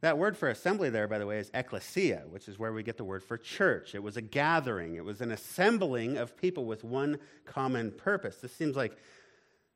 [0.00, 2.96] That word for assembly there, by the way, is ecclesia, which is where we get
[2.96, 3.94] the word for church.
[3.94, 8.36] It was a gathering, it was an assembling of people with one common purpose.
[8.36, 8.96] This seems like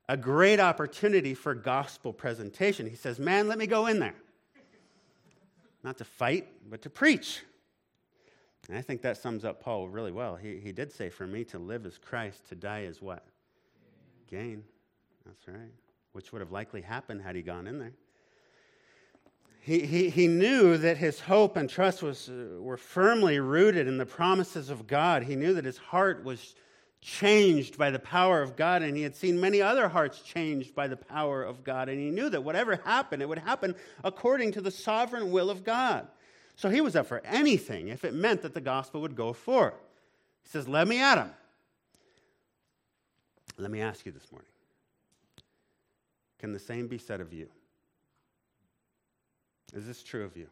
[0.08, 2.88] a great opportunity for gospel presentation.
[2.88, 4.14] He says, Man, let me go in there.
[5.84, 7.42] Not to fight, but to preach.
[8.68, 10.34] And I think that sums up Paul really well.
[10.34, 13.26] He, he did say, For me to live is Christ, to die is what?
[14.28, 14.64] Gain.
[15.26, 15.72] That's right.
[16.12, 17.92] Which would have likely happened had he gone in there.
[19.60, 23.96] He, he, he knew that his hope and trust was, uh, were firmly rooted in
[23.96, 25.22] the promises of God.
[25.22, 26.54] He knew that his heart was
[27.04, 30.88] changed by the power of God, and he had seen many other hearts changed by
[30.88, 31.90] the power of God.
[31.90, 35.64] And he knew that whatever happened, it would happen according to the sovereign will of
[35.64, 36.08] God.
[36.56, 39.74] So he was up for anything if it meant that the gospel would go forth.
[40.44, 41.30] He says, Let me at him.
[43.58, 44.48] Let me ask you this morning
[46.38, 47.48] can the same be said of you?
[49.74, 50.46] Is this true of you?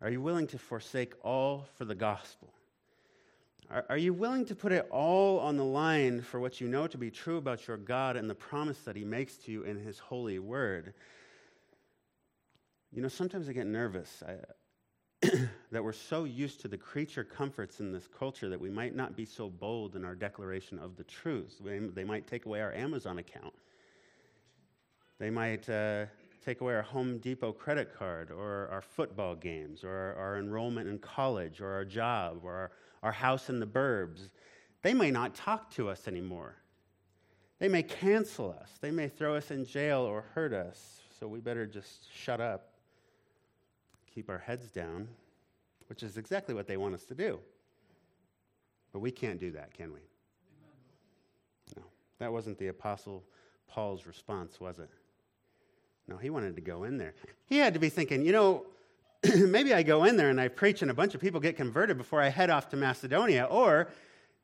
[0.00, 2.54] Are you willing to forsake all for the gospel?
[3.70, 6.88] Are, are, you willing to put it all on the line for what you know
[6.88, 9.78] to be true about your God and the promise that He makes to you in
[9.78, 10.92] His holy word?
[12.92, 14.34] You know, sometimes I get nervous I,
[15.70, 19.14] that we're so used to the creature comforts in this culture that we might not
[19.14, 21.60] be so bold in our declaration of the truth.
[21.62, 23.54] They might take away our Amazon account.
[25.20, 26.06] They might uh,
[26.44, 30.98] take away our Home Depot credit card or our football games or our enrollment in
[30.98, 32.70] college or our job or our,
[33.02, 34.28] our house in the burbs.
[34.82, 36.56] They may not talk to us anymore.
[37.58, 38.70] They may cancel us.
[38.80, 41.00] They may throw us in jail or hurt us.
[41.18, 42.70] So we better just shut up
[44.14, 45.08] keep our heads down,
[45.88, 47.38] which is exactly what they want us to do.
[48.92, 50.00] But we can't do that, can we?
[51.76, 51.82] No,
[52.18, 53.22] that wasn't the Apostle
[53.68, 54.90] Paul's response, was it?
[56.08, 57.14] No, he wanted to go in there.
[57.46, 58.66] He had to be thinking, you know,
[59.36, 61.98] maybe I go in there and I preach and a bunch of people get converted
[61.98, 63.44] before I head off to Macedonia.
[63.44, 63.88] Or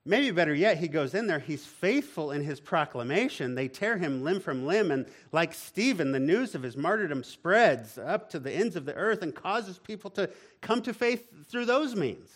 [0.08, 3.56] Maybe better yet, he goes in there, he's faithful in his proclamation.
[3.56, 7.98] They tear him limb from limb, and like Stephen, the news of his martyrdom spreads
[7.98, 11.64] up to the ends of the earth and causes people to come to faith through
[11.64, 12.30] those means.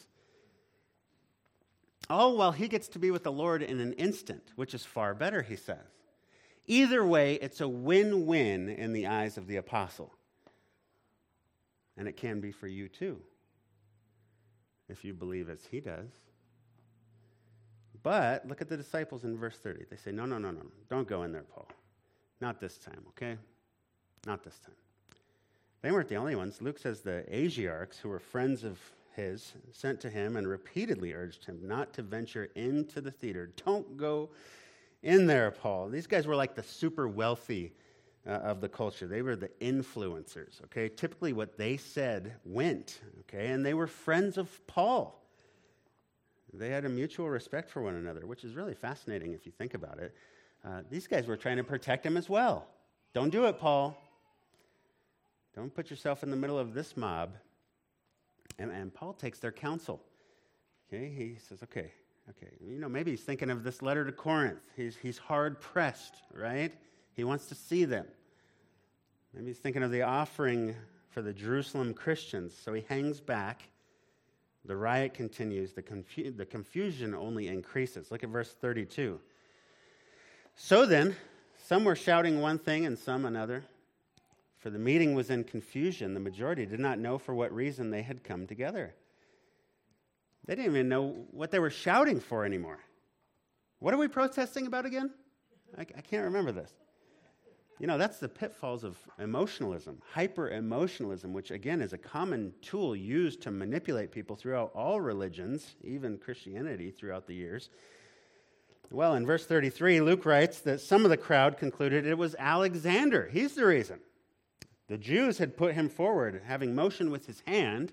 [2.09, 5.14] All while he gets to be with the Lord in an instant, which is far
[5.14, 5.87] better, he says.
[6.66, 10.12] Either way, it's a win win in the eyes of the apostle.
[12.00, 13.20] And it can be for you too,
[14.88, 16.08] if you believe as he does.
[18.02, 19.84] But look at the disciples in verse 30.
[19.90, 20.62] They say, No, no, no, no.
[20.88, 21.68] Don't go in there, Paul.
[22.40, 23.36] Not this time, okay?
[24.26, 24.76] Not this time.
[25.82, 26.62] They weren't the only ones.
[26.62, 28.78] Luke says the Asiarchs, who were friends of
[29.14, 33.50] his, sent to him and repeatedly urged him not to venture into the theater.
[33.66, 34.30] Don't go
[35.02, 35.90] in there, Paul.
[35.90, 37.74] These guys were like the super wealthy
[38.26, 39.06] uh, of the culture.
[39.06, 40.88] They were the influencers, okay?
[40.88, 43.48] Typically, what they said went, okay?
[43.48, 45.16] And they were friends of Paul.
[46.52, 49.74] They had a mutual respect for one another, which is really fascinating if you think
[49.74, 50.14] about it.
[50.64, 52.66] Uh, these guys were trying to protect him as well.
[53.14, 53.97] Don't do it, Paul.
[55.55, 57.34] Don't put yourself in the middle of this mob.
[58.59, 60.03] And, and Paul takes their counsel.
[60.92, 61.92] Okay, he says, okay,
[62.28, 62.53] okay.
[62.61, 64.61] You know, maybe he's thinking of this letter to Corinth.
[64.76, 66.72] He's, he's hard pressed, right?
[67.14, 68.07] He wants to see them.
[69.35, 70.74] Maybe he's thinking of the offering
[71.11, 72.55] for the Jerusalem Christians.
[72.57, 73.62] So he hangs back
[74.64, 78.11] the riot continues, the, confu- the confusion only increases.
[78.11, 79.18] Look at verse 32.
[80.55, 81.16] So then,
[81.59, 83.64] some were shouting one thing and some another.
[84.59, 86.12] For the meeting was in confusion.
[86.12, 88.95] The majority did not know for what reason they had come together.
[90.45, 92.81] They didn't even know what they were shouting for anymore.
[93.78, 95.11] What are we protesting about again?
[95.78, 96.72] I, I can't remember this.
[97.81, 102.95] You know, that's the pitfalls of emotionalism, hyper emotionalism, which again is a common tool
[102.95, 107.70] used to manipulate people throughout all religions, even Christianity throughout the years.
[108.91, 113.31] Well, in verse 33, Luke writes that some of the crowd concluded it was Alexander.
[113.33, 114.01] He's the reason.
[114.89, 117.93] The Jews had put him forward, having motioned with his hand.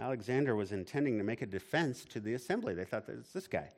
[0.00, 2.72] Alexander was intending to make a defense to the assembly.
[2.72, 3.68] They thought that it's this guy.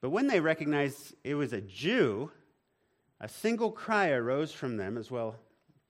[0.00, 2.30] But when they recognized it was a Jew,
[3.20, 5.36] a single cry arose from them as well,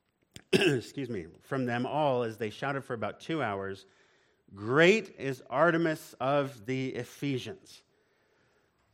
[0.53, 3.87] excuse me, from them all as they shouted for about two hours
[4.55, 7.83] Great is Artemis of the Ephesians.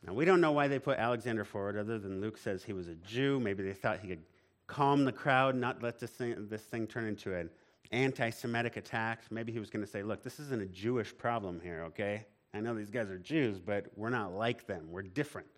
[0.07, 2.89] Now, we don't know why they put Alexander forward, other than Luke says he was
[2.89, 3.41] a Jew.
[3.41, 4.22] Maybe they thought he could
[4.66, 7.49] calm the crowd, not let this thing, this thing turn into an
[7.91, 9.22] anti Semitic attack.
[9.30, 12.26] Maybe he was going to say, look, this isn't a Jewish problem here, okay?
[12.53, 14.91] I know these guys are Jews, but we're not like them.
[14.91, 15.49] We're different.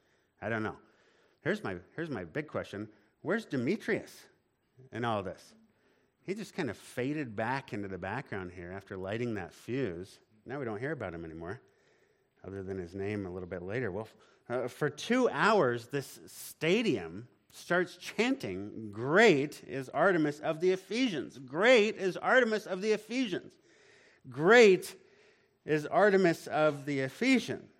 [0.41, 0.77] I don't know.
[1.49, 2.91] Here's my, here's my big question
[3.23, 4.15] Where's Demetrius
[4.93, 5.55] in all this?
[6.27, 10.19] He just kind of faded back into the background here after lighting that fuse.
[10.45, 11.63] Now we don't hear about him anymore,
[12.47, 13.91] other than his name a little bit later.
[13.91, 14.09] Well,
[14.51, 21.39] uh, for two hours, this stadium starts chanting, Great is Artemis of the Ephesians.
[21.39, 23.53] Great is Artemis of the Ephesians.
[24.29, 24.95] Great
[25.65, 27.71] is Artemis of the Ephesians.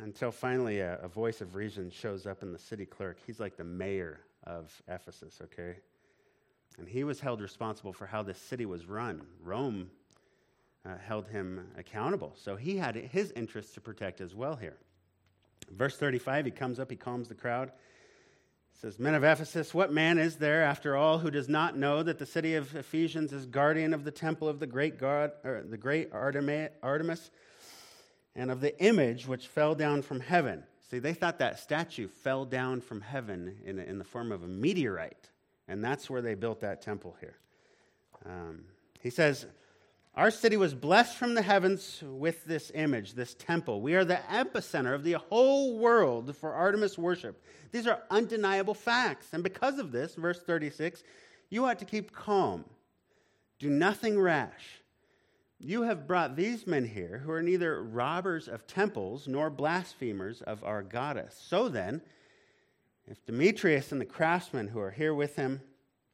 [0.00, 3.18] Until finally a, a voice of reason shows up in the city clerk.
[3.26, 5.76] He's like the mayor of Ephesus, okay?
[6.78, 9.22] And he was held responsible for how this city was run.
[9.42, 9.90] Rome
[10.86, 12.32] uh, held him accountable.
[12.36, 14.76] So he had his interests to protect as well here.
[15.70, 17.72] Verse 35, he comes up, he calms the crowd.
[18.72, 22.02] He says, Men of Ephesus, what man is there, after all, who does not know
[22.02, 25.64] that the city of Ephesians is guardian of the temple of the great God, or
[25.68, 27.30] the great Artemis,
[28.34, 30.64] and of the image which fell down from heaven?
[30.90, 34.48] See, they thought that statue fell down from heaven in, in the form of a
[34.48, 35.30] meteorite,
[35.66, 37.36] and that's where they built that temple here.
[38.24, 38.64] Um,
[39.00, 39.46] he says,
[40.18, 43.80] our city was blessed from the heavens with this image, this temple.
[43.80, 47.40] We are the epicenter of the whole world for Artemis worship.
[47.70, 49.28] These are undeniable facts.
[49.32, 51.04] And because of this, verse 36,
[51.50, 52.64] you ought to keep calm.
[53.60, 54.77] Do nothing rash.
[55.60, 60.62] You have brought these men here who are neither robbers of temples nor blasphemers of
[60.62, 61.40] our goddess.
[61.48, 62.00] So then,
[63.08, 65.60] if Demetrius and the craftsmen who are here with him,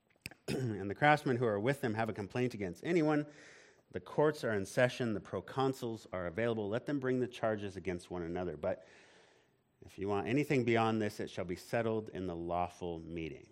[0.49, 3.27] and the craftsmen who are with him have a complaint against anyone,
[3.93, 6.71] the courts are in session, the proconsuls are available.
[6.71, 8.57] Let them bring the charges against one another.
[8.57, 8.87] But
[9.85, 13.47] if you want anything beyond this, it shall be settled in the lawful meeting.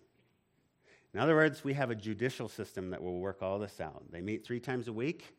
[1.13, 4.11] In other words, we have a judicial system that will work all this out.
[4.11, 5.35] They meet three times a week.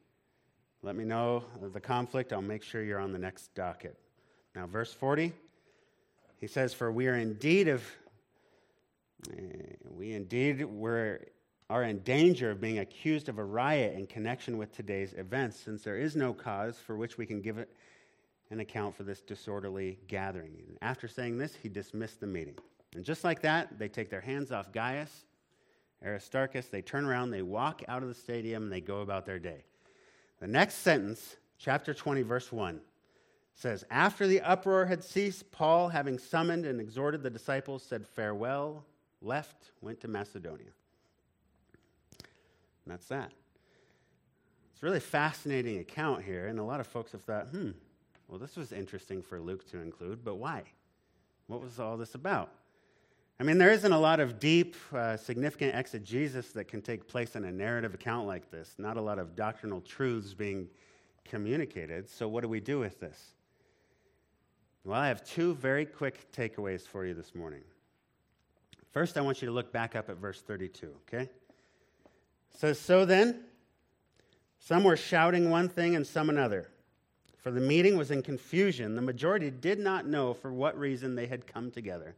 [0.85, 2.35] Let me know the conflict.
[2.35, 3.97] I'll make sure you're on the next docket.
[4.55, 5.33] Now, verse 40,
[6.39, 7.83] he says, For we are indeed of,
[9.91, 11.23] we indeed were
[11.71, 15.83] are in danger of being accused of a riot in connection with today's events, since
[15.83, 17.75] there is no cause for which we can give it
[18.51, 20.53] an account for this disorderly gathering.
[20.69, 22.59] And after saying this, he dismissed the meeting.
[22.95, 25.25] And just like that, they take their hands off Gaius,
[26.05, 29.39] Aristarchus, they turn around, they walk out of the stadium, and they go about their
[29.39, 29.65] day.
[30.45, 32.79] The next sentence, chapter 20, verse 1,
[33.55, 38.85] says After the uproar had ceased, Paul, having summoned and exhorted the disciples, said farewell,
[39.23, 40.69] left, went to Macedonia.
[42.13, 43.33] And that's that.
[44.75, 47.71] It's a really fascinating account here, and a lot of folks have thought, hmm,
[48.29, 50.65] well, this was interesting for Luke to include, but why?
[51.47, 52.51] What was all this about?
[53.41, 57.35] I mean, there isn't a lot of deep, uh, significant exegesis that can take place
[57.35, 60.69] in a narrative account like this, not a lot of doctrinal truths being
[61.25, 62.09] communicated.
[62.09, 63.35] So, what do we do with this?
[64.85, 67.63] Well, I have two very quick takeaways for you this morning.
[68.93, 71.29] First, I want you to look back up at verse 32, okay?
[72.57, 73.41] says, So then,
[74.61, 76.69] some were shouting one thing and some another.
[77.37, 78.95] For the meeting was in confusion.
[78.95, 82.15] The majority did not know for what reason they had come together.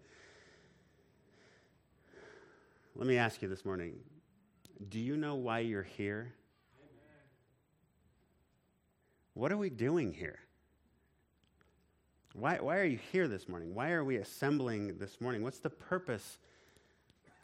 [2.99, 3.99] Let me ask you this morning
[4.89, 6.33] do you know why you're here?
[9.35, 10.39] What are we doing here?
[12.33, 13.75] Why, why are you here this morning?
[13.75, 15.43] Why are we assembling this morning?
[15.43, 16.39] What's the purpose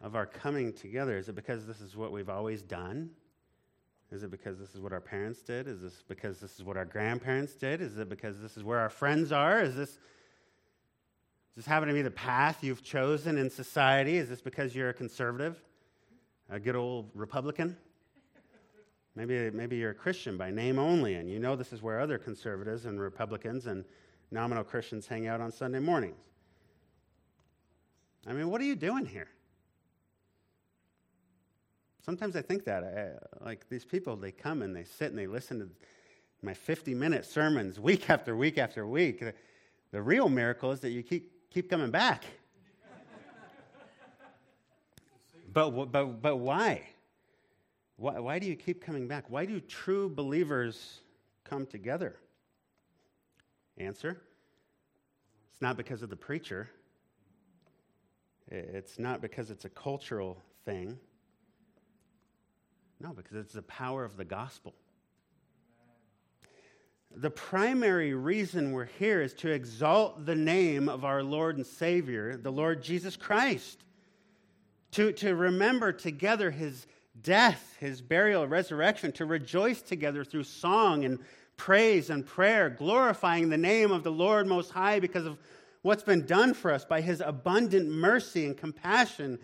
[0.00, 1.18] of our coming together?
[1.18, 3.10] Is it because this is what we've always done?
[4.10, 5.68] Is it because this is what our parents did?
[5.68, 7.82] Is this because this is what our grandparents did?
[7.82, 9.60] Is it because this is where our friends are?
[9.60, 9.98] Is this
[11.54, 14.16] does this happen to be the path you've chosen in society?
[14.16, 15.62] Is this because you're a conservative,
[16.48, 17.76] a good old Republican?
[19.14, 22.16] Maybe, maybe you're a Christian by name only, and you know this is where other
[22.16, 23.84] conservatives and Republicans and
[24.30, 26.24] nominal Christians hang out on Sunday mornings.
[28.26, 29.28] I mean, what are you doing here?
[32.04, 32.82] Sometimes I think that.
[32.82, 35.68] I, like these people, they come and they sit and they listen to
[36.42, 39.22] my 50 minute sermons week after week after week.
[39.92, 42.24] The real miracle is that you keep, keep coming back.
[45.52, 46.82] but, but, but why?
[47.96, 48.18] why?
[48.18, 49.24] Why do you keep coming back?
[49.28, 51.00] Why do true believers
[51.44, 52.16] come together?
[53.78, 54.20] Answer
[55.50, 56.70] It's not because of the preacher,
[58.48, 60.98] it's not because it's a cultural thing.
[63.00, 64.74] No, because it's the power of the gospel.
[67.14, 72.36] The primary reason we're here is to exalt the name of our Lord and Savior,
[72.36, 73.84] the Lord Jesus Christ.
[74.92, 76.86] To, to remember together his
[77.22, 81.18] death, his burial, resurrection, to rejoice together through song and
[81.56, 85.38] praise and prayer, glorifying the name of the Lord Most High because of
[85.82, 89.38] what's been done for us by his abundant mercy and compassion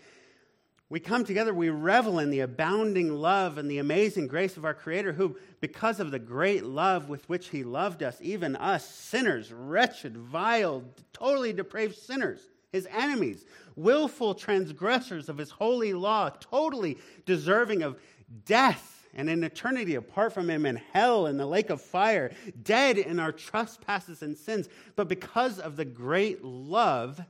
[0.90, 4.72] we come together, we revel in the abounding love and the amazing grace of our
[4.72, 9.52] Creator, who, because of the great love with which He loved us, even us sinners,
[9.52, 10.82] wretched, vile,
[11.12, 12.40] totally depraved sinners,
[12.72, 13.44] His enemies,
[13.76, 18.00] willful transgressors of His holy law, totally deserving of
[18.46, 22.30] death and an eternity apart from Him in hell in the lake of fire,
[22.62, 24.70] dead in our trespasses and sins.
[24.96, 27.20] But because of the great love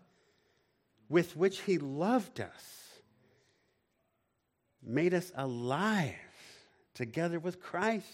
[1.08, 2.77] with which He loved us,
[4.88, 6.14] made us alive
[6.94, 8.06] together with Christ.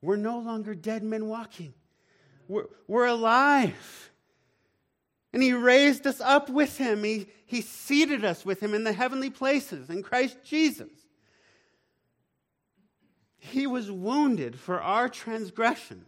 [0.00, 1.74] We're no longer dead men walking,
[2.48, 4.10] we're, we're alive.
[5.34, 7.02] And he raised us up with him.
[7.04, 10.90] He, he seated us with him in the heavenly places in Christ Jesus.
[13.38, 16.06] He was wounded for our transgressions.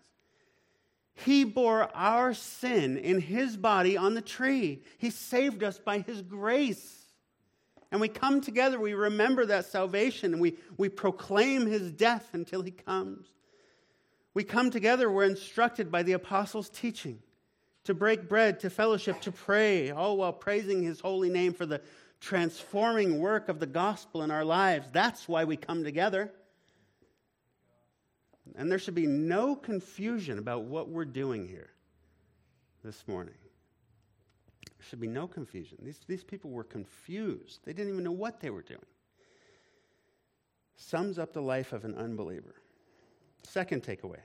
[1.14, 4.82] He bore our sin in his body on the tree.
[4.98, 7.03] He saved us by his grace.
[7.94, 12.60] And we come together, we remember that salvation, and we, we proclaim his death until
[12.60, 13.28] he comes.
[14.34, 17.20] We come together, we're instructed by the apostles' teaching
[17.84, 21.82] to break bread, to fellowship, to pray, all while praising his holy name for the
[22.20, 24.88] transforming work of the gospel in our lives.
[24.90, 26.32] That's why we come together.
[28.56, 31.70] And there should be no confusion about what we're doing here
[32.82, 33.34] this morning
[34.88, 35.78] should be no confusion.
[35.82, 38.80] These, these people were confused, they didn't even know what they were doing.
[40.76, 42.54] Sums up the life of an unbeliever.
[43.42, 44.20] Second takeaway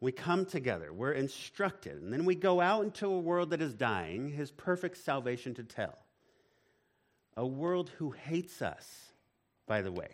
[0.00, 3.74] we come together, we're instructed, and then we go out into a world that is
[3.74, 5.98] dying, his perfect salvation to tell.
[7.36, 9.12] A world who hates us,
[9.66, 10.08] by the way.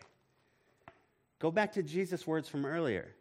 [1.39, 3.15] Go back to Jesus' words from earlier.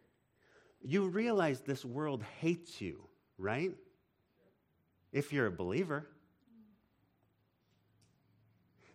[0.82, 3.00] You realize this world hates you,
[3.38, 3.72] right?
[5.12, 6.06] If you're a believer.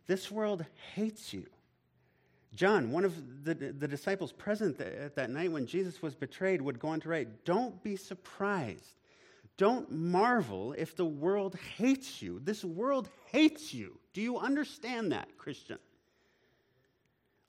[0.08, 1.46] This world hates you.
[2.54, 6.80] John, one of the, the disciples present at that night when Jesus was betrayed, would
[6.80, 8.94] go on to write Don't be surprised.
[9.58, 12.40] Don't marvel if the world hates you.
[12.40, 14.00] This world hates you.
[14.14, 15.78] Do you understand that, Christian?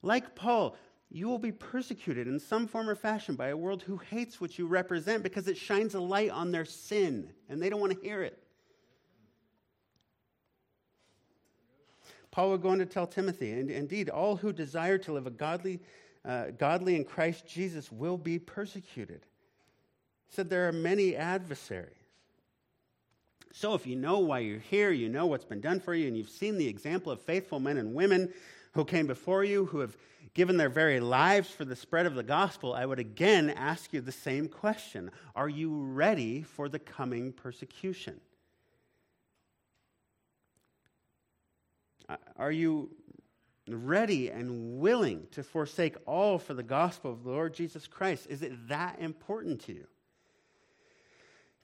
[0.03, 0.77] Like Paul,
[1.11, 4.59] you will be persecuted in some form or fashion by a world who hates what
[4.59, 8.07] you represent because it shines a light on their sin and they don't want to
[8.07, 8.43] hear it.
[12.33, 15.31] Paul would go on to tell Timothy, and indeed, all who desire to live a
[15.31, 15.81] godly,
[16.25, 19.21] uh, godly in Christ Jesus will be persecuted.
[20.27, 21.95] He said there are many adversaries.
[23.53, 26.17] So if you know why you're here, you know what's been done for you, and
[26.17, 28.33] you've seen the example of faithful men and women
[28.73, 29.95] who came before you, who have
[30.33, 34.01] given their very lives for the spread of the gospel, I would again ask you
[34.01, 38.23] the same question Are you ready for the coming persecution?
[42.37, 42.91] Are you
[43.69, 48.27] ready and willing to forsake all for the gospel of the Lord Jesus Christ?
[48.29, 49.87] Is it that important to you?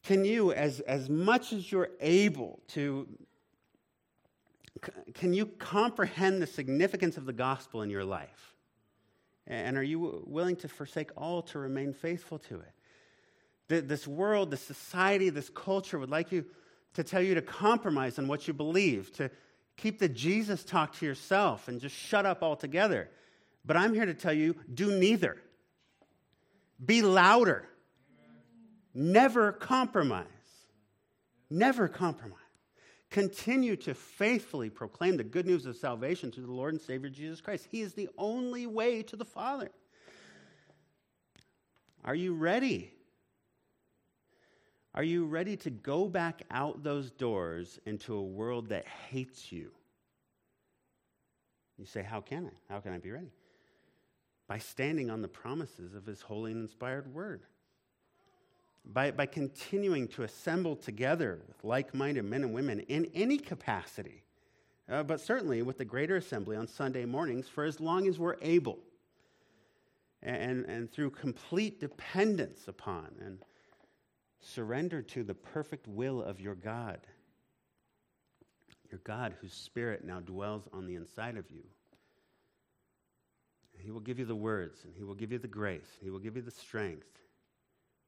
[0.05, 3.09] Can you, as, as much as you're able to,
[5.15, 8.55] can you comprehend the significance of the gospel in your life?
[9.47, 13.89] And are you willing to forsake all to remain faithful to it?
[13.89, 16.45] This world, this society, this culture would like you
[16.95, 19.31] to tell you to compromise on what you believe, to,
[19.79, 23.09] keep the Jesus talk to yourself and just shut up altogether.
[23.65, 25.39] But I'm here to tell you do neither.
[26.85, 27.67] Be louder.
[28.93, 30.27] Never compromise.
[31.49, 32.37] Never compromise.
[33.11, 37.41] Continue to faithfully proclaim the good news of salvation to the Lord and Savior Jesus
[37.41, 37.69] Christ.
[37.71, 39.71] He is the only way to the Father.
[42.05, 42.93] Are you ready?
[44.99, 49.71] Are you ready to go back out those doors into a world that hates you?
[51.79, 52.73] You say, How can I?
[52.73, 53.31] How can I be ready?
[54.49, 57.43] By standing on the promises of His holy and inspired word.
[58.85, 64.25] By, by continuing to assemble together with like minded men and women in any capacity,
[64.91, 68.37] uh, but certainly with the greater assembly on Sunday mornings for as long as we're
[68.43, 68.81] able.
[70.25, 73.39] And, and through complete dependence upon and
[74.41, 77.01] surrender to the perfect will of your God
[78.91, 81.63] your God, whose Spirit now dwells on the inside of you.
[83.79, 86.11] He will give you the words, and He will give you the grace, and He
[86.11, 87.07] will give you the strength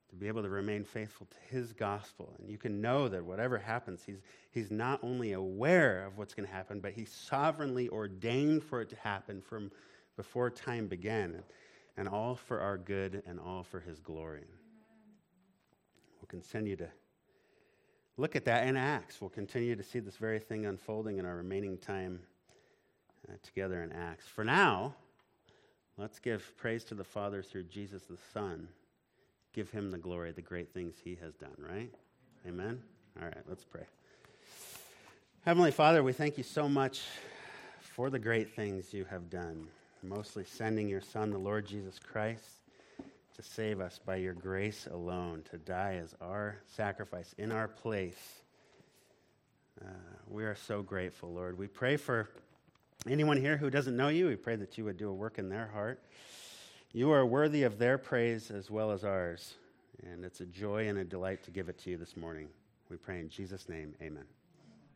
[0.08, 2.34] to be able to remain faithful to His gospel.
[2.38, 4.20] And you can know that whatever happens, He's,
[4.50, 8.88] he's not only aware of what's going to happen, but He sovereignly ordained for it
[8.90, 9.70] to happen from
[10.16, 11.44] before time began, and,
[11.96, 14.46] and all for our good and all for His glory.
[16.30, 16.86] Continue to
[18.16, 19.20] look at that in Acts.
[19.20, 22.20] We'll continue to see this very thing unfolding in our remaining time
[23.28, 24.28] uh, together in Acts.
[24.28, 24.94] For now,
[25.98, 28.68] let's give praise to the Father through Jesus the Son.
[29.52, 31.92] Give him the glory, the great things he has done, right?
[32.46, 32.64] Amen?
[32.64, 32.82] Amen?
[33.20, 33.86] All right, let's pray.
[35.44, 37.00] Heavenly Father, we thank you so much
[37.80, 39.66] for the great things you have done,
[40.04, 42.59] mostly sending your Son, the Lord Jesus Christ
[43.40, 48.42] to save us by your grace alone, to die as our sacrifice in our place.
[49.80, 49.88] Uh,
[50.28, 51.56] we are so grateful, Lord.
[51.56, 52.28] We pray for
[53.08, 54.26] anyone here who doesn't know you.
[54.26, 56.02] We pray that you would do a work in their heart.
[56.92, 59.54] You are worthy of their praise as well as ours.
[60.02, 62.48] And it's a joy and a delight to give it to you this morning.
[62.90, 64.24] We pray in Jesus' name, amen.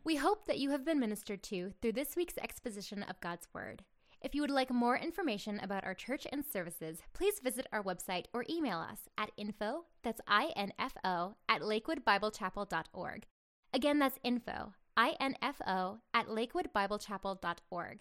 [0.02, 3.84] We hope that you have been ministered to through this week's exposition of God's Word.
[4.24, 8.24] If you would like more information about our church and services, please visit our website
[8.32, 13.26] or email us at info, that's I-N-F-O, at lakewoodbiblechapel.org.
[13.74, 17.98] Again, that's info, I-N-F-O, at lakewoodbiblechapel.org.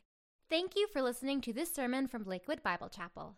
[0.50, 3.36] Thank you for listening to this sermon from Lakewood Bible Chapel.